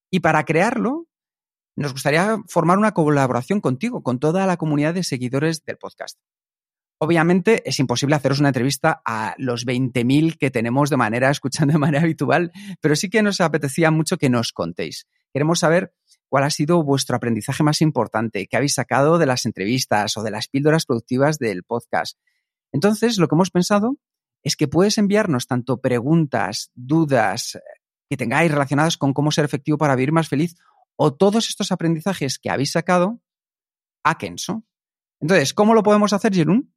Y 0.09 0.21
para 0.21 0.43
crearlo, 0.43 1.05
nos 1.75 1.91
gustaría 1.91 2.39
formar 2.47 2.79
una 2.79 2.93
colaboración 2.93 3.61
contigo, 3.61 4.01
con 4.01 4.17
toda 4.17 4.47
la 4.47 4.57
comunidad 4.57 4.95
de 4.95 5.03
seguidores 5.03 5.63
del 5.65 5.77
podcast. 5.77 6.17
Obviamente 7.03 7.67
es 7.69 7.81
imposible 7.81 8.15
haceros 8.15 8.39
una 8.39 8.47
entrevista 8.47 9.01
a 9.03 9.35
los 9.37 9.65
20.000 9.65 10.37
que 10.37 10.51
tenemos 10.51 10.89
de 10.89 10.95
manera, 10.95 11.29
escuchando 11.29 11.73
de 11.73 11.77
manera 11.77 12.03
habitual, 12.03 12.53
pero 12.79 12.95
sí 12.95 13.09
que 13.09 13.21
nos 13.21 13.41
apetecía 13.41 13.91
mucho 13.91 14.15
que 14.15 14.29
nos 14.29 14.53
contéis. 14.53 15.05
Queremos 15.33 15.59
saber 15.59 15.93
cuál 16.29 16.45
ha 16.45 16.49
sido 16.49 16.81
vuestro 16.81 17.17
aprendizaje 17.17 17.61
más 17.61 17.81
importante, 17.81 18.47
qué 18.47 18.55
habéis 18.55 18.75
sacado 18.75 19.17
de 19.17 19.25
las 19.25 19.45
entrevistas 19.45 20.15
o 20.15 20.23
de 20.23 20.31
las 20.31 20.47
píldoras 20.47 20.85
productivas 20.85 21.39
del 21.39 21.63
podcast. 21.63 22.17
Entonces, 22.71 23.17
lo 23.17 23.27
que 23.27 23.35
hemos 23.35 23.51
pensado 23.51 23.97
es 24.41 24.55
que 24.55 24.69
puedes 24.69 24.97
enviarnos 24.97 25.45
tanto 25.45 25.81
preguntas, 25.81 26.71
dudas 26.73 27.59
que 28.09 28.15
tengáis 28.15 28.49
relacionadas 28.49 28.95
con 28.95 29.11
cómo 29.11 29.29
ser 29.31 29.43
efectivo 29.43 29.77
para 29.77 29.97
vivir 29.97 30.13
más 30.13 30.29
feliz 30.29 30.55
o 30.95 31.13
todos 31.13 31.49
estos 31.49 31.73
aprendizajes 31.73 32.39
que 32.39 32.49
habéis 32.49 32.71
sacado 32.71 33.19
a 34.05 34.17
Kenso. 34.17 34.63
Entonces, 35.19 35.53
¿cómo 35.53 35.73
lo 35.73 35.83
podemos 35.83 36.13
hacer, 36.13 36.33
Jerún? 36.33 36.73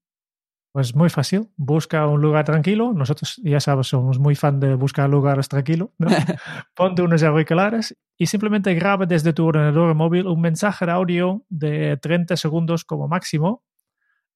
Pues 0.73 0.95
muy 0.95 1.09
fácil, 1.09 1.49
busca 1.57 2.07
un 2.07 2.21
lugar 2.21 2.45
tranquilo. 2.45 2.93
Nosotros, 2.93 3.41
ya 3.43 3.61
sabes, 3.61 3.87
somos 3.87 4.19
muy 4.19 4.35
fan 4.35 4.61
de 4.61 4.75
buscar 4.75 5.09
lugares 5.09 5.49
tranquilos. 5.49 5.89
¿no? 5.99 6.09
Ponte 6.75 7.01
unos 7.01 7.23
auriculares 7.23 7.97
y 8.19 8.27
simplemente 8.27 8.75
graba 8.75 9.07
desde 9.07 9.33
tu 9.33 9.47
ordenador 9.47 9.95
móvil 9.95 10.27
un 10.27 10.41
mensaje 10.41 10.85
de 10.85 10.93
audio 10.93 11.45
de 11.49 11.97
30 11.97 12.37
segundos 12.37 12.85
como 12.85 13.09
máximo 13.09 13.65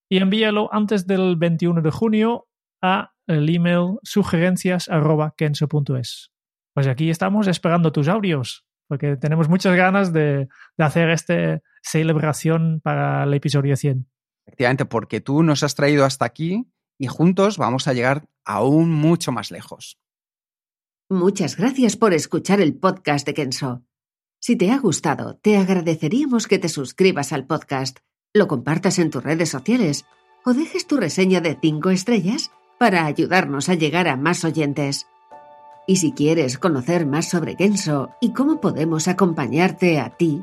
y 0.08 0.16
envíalo 0.18 0.72
antes 0.72 1.06
del 1.06 1.36
21 1.36 1.82
de 1.82 1.90
junio 1.90 2.48
a 2.82 3.12
el 3.26 3.48
email 3.48 3.98
sugerencias.kenso.es. 4.02 6.32
Pues 6.74 6.86
aquí 6.86 7.08
estamos 7.10 7.48
esperando 7.48 7.92
tus 7.92 8.08
audios, 8.08 8.66
porque 8.88 9.16
tenemos 9.16 9.48
muchas 9.48 9.74
ganas 9.76 10.12
de, 10.12 10.48
de 10.76 10.84
hacer 10.84 11.08
esta 11.10 11.62
celebración 11.82 12.80
para 12.82 13.24
el 13.24 13.34
episodio 13.34 13.76
100. 13.76 14.06
Efectivamente, 14.46 14.84
porque 14.84 15.20
tú 15.20 15.42
nos 15.42 15.62
has 15.62 15.74
traído 15.74 16.04
hasta 16.04 16.24
aquí 16.24 16.66
y 16.98 17.06
juntos 17.06 17.58
vamos 17.58 17.88
a 17.88 17.92
llegar 17.92 18.28
aún 18.44 18.90
mucho 18.92 19.32
más 19.32 19.50
lejos. 19.50 19.98
Muchas 21.08 21.56
gracias 21.56 21.96
por 21.96 22.14
escuchar 22.14 22.60
el 22.60 22.74
podcast 22.74 23.26
de 23.26 23.34
Kenso. 23.34 23.82
Si 24.40 24.56
te 24.56 24.70
ha 24.70 24.78
gustado, 24.78 25.36
te 25.36 25.56
agradeceríamos 25.56 26.46
que 26.46 26.58
te 26.58 26.68
suscribas 26.68 27.32
al 27.32 27.46
podcast, 27.46 27.98
lo 28.32 28.48
compartas 28.48 28.98
en 28.98 29.10
tus 29.10 29.22
redes 29.22 29.50
sociales 29.50 30.04
o 30.44 30.54
dejes 30.54 30.86
tu 30.86 30.96
reseña 30.96 31.40
de 31.40 31.58
5 31.60 31.90
estrellas 31.90 32.50
para 32.78 33.04
ayudarnos 33.04 33.68
a 33.68 33.74
llegar 33.74 34.08
a 34.08 34.16
más 34.16 34.44
oyentes. 34.44 35.06
Y 35.86 35.96
si 35.96 36.12
quieres 36.12 36.58
conocer 36.58 37.06
más 37.06 37.28
sobre 37.28 37.56
Kenso 37.56 38.10
y 38.20 38.32
cómo 38.32 38.60
podemos 38.60 39.08
acompañarte 39.08 39.98
a 39.98 40.16
ti, 40.16 40.42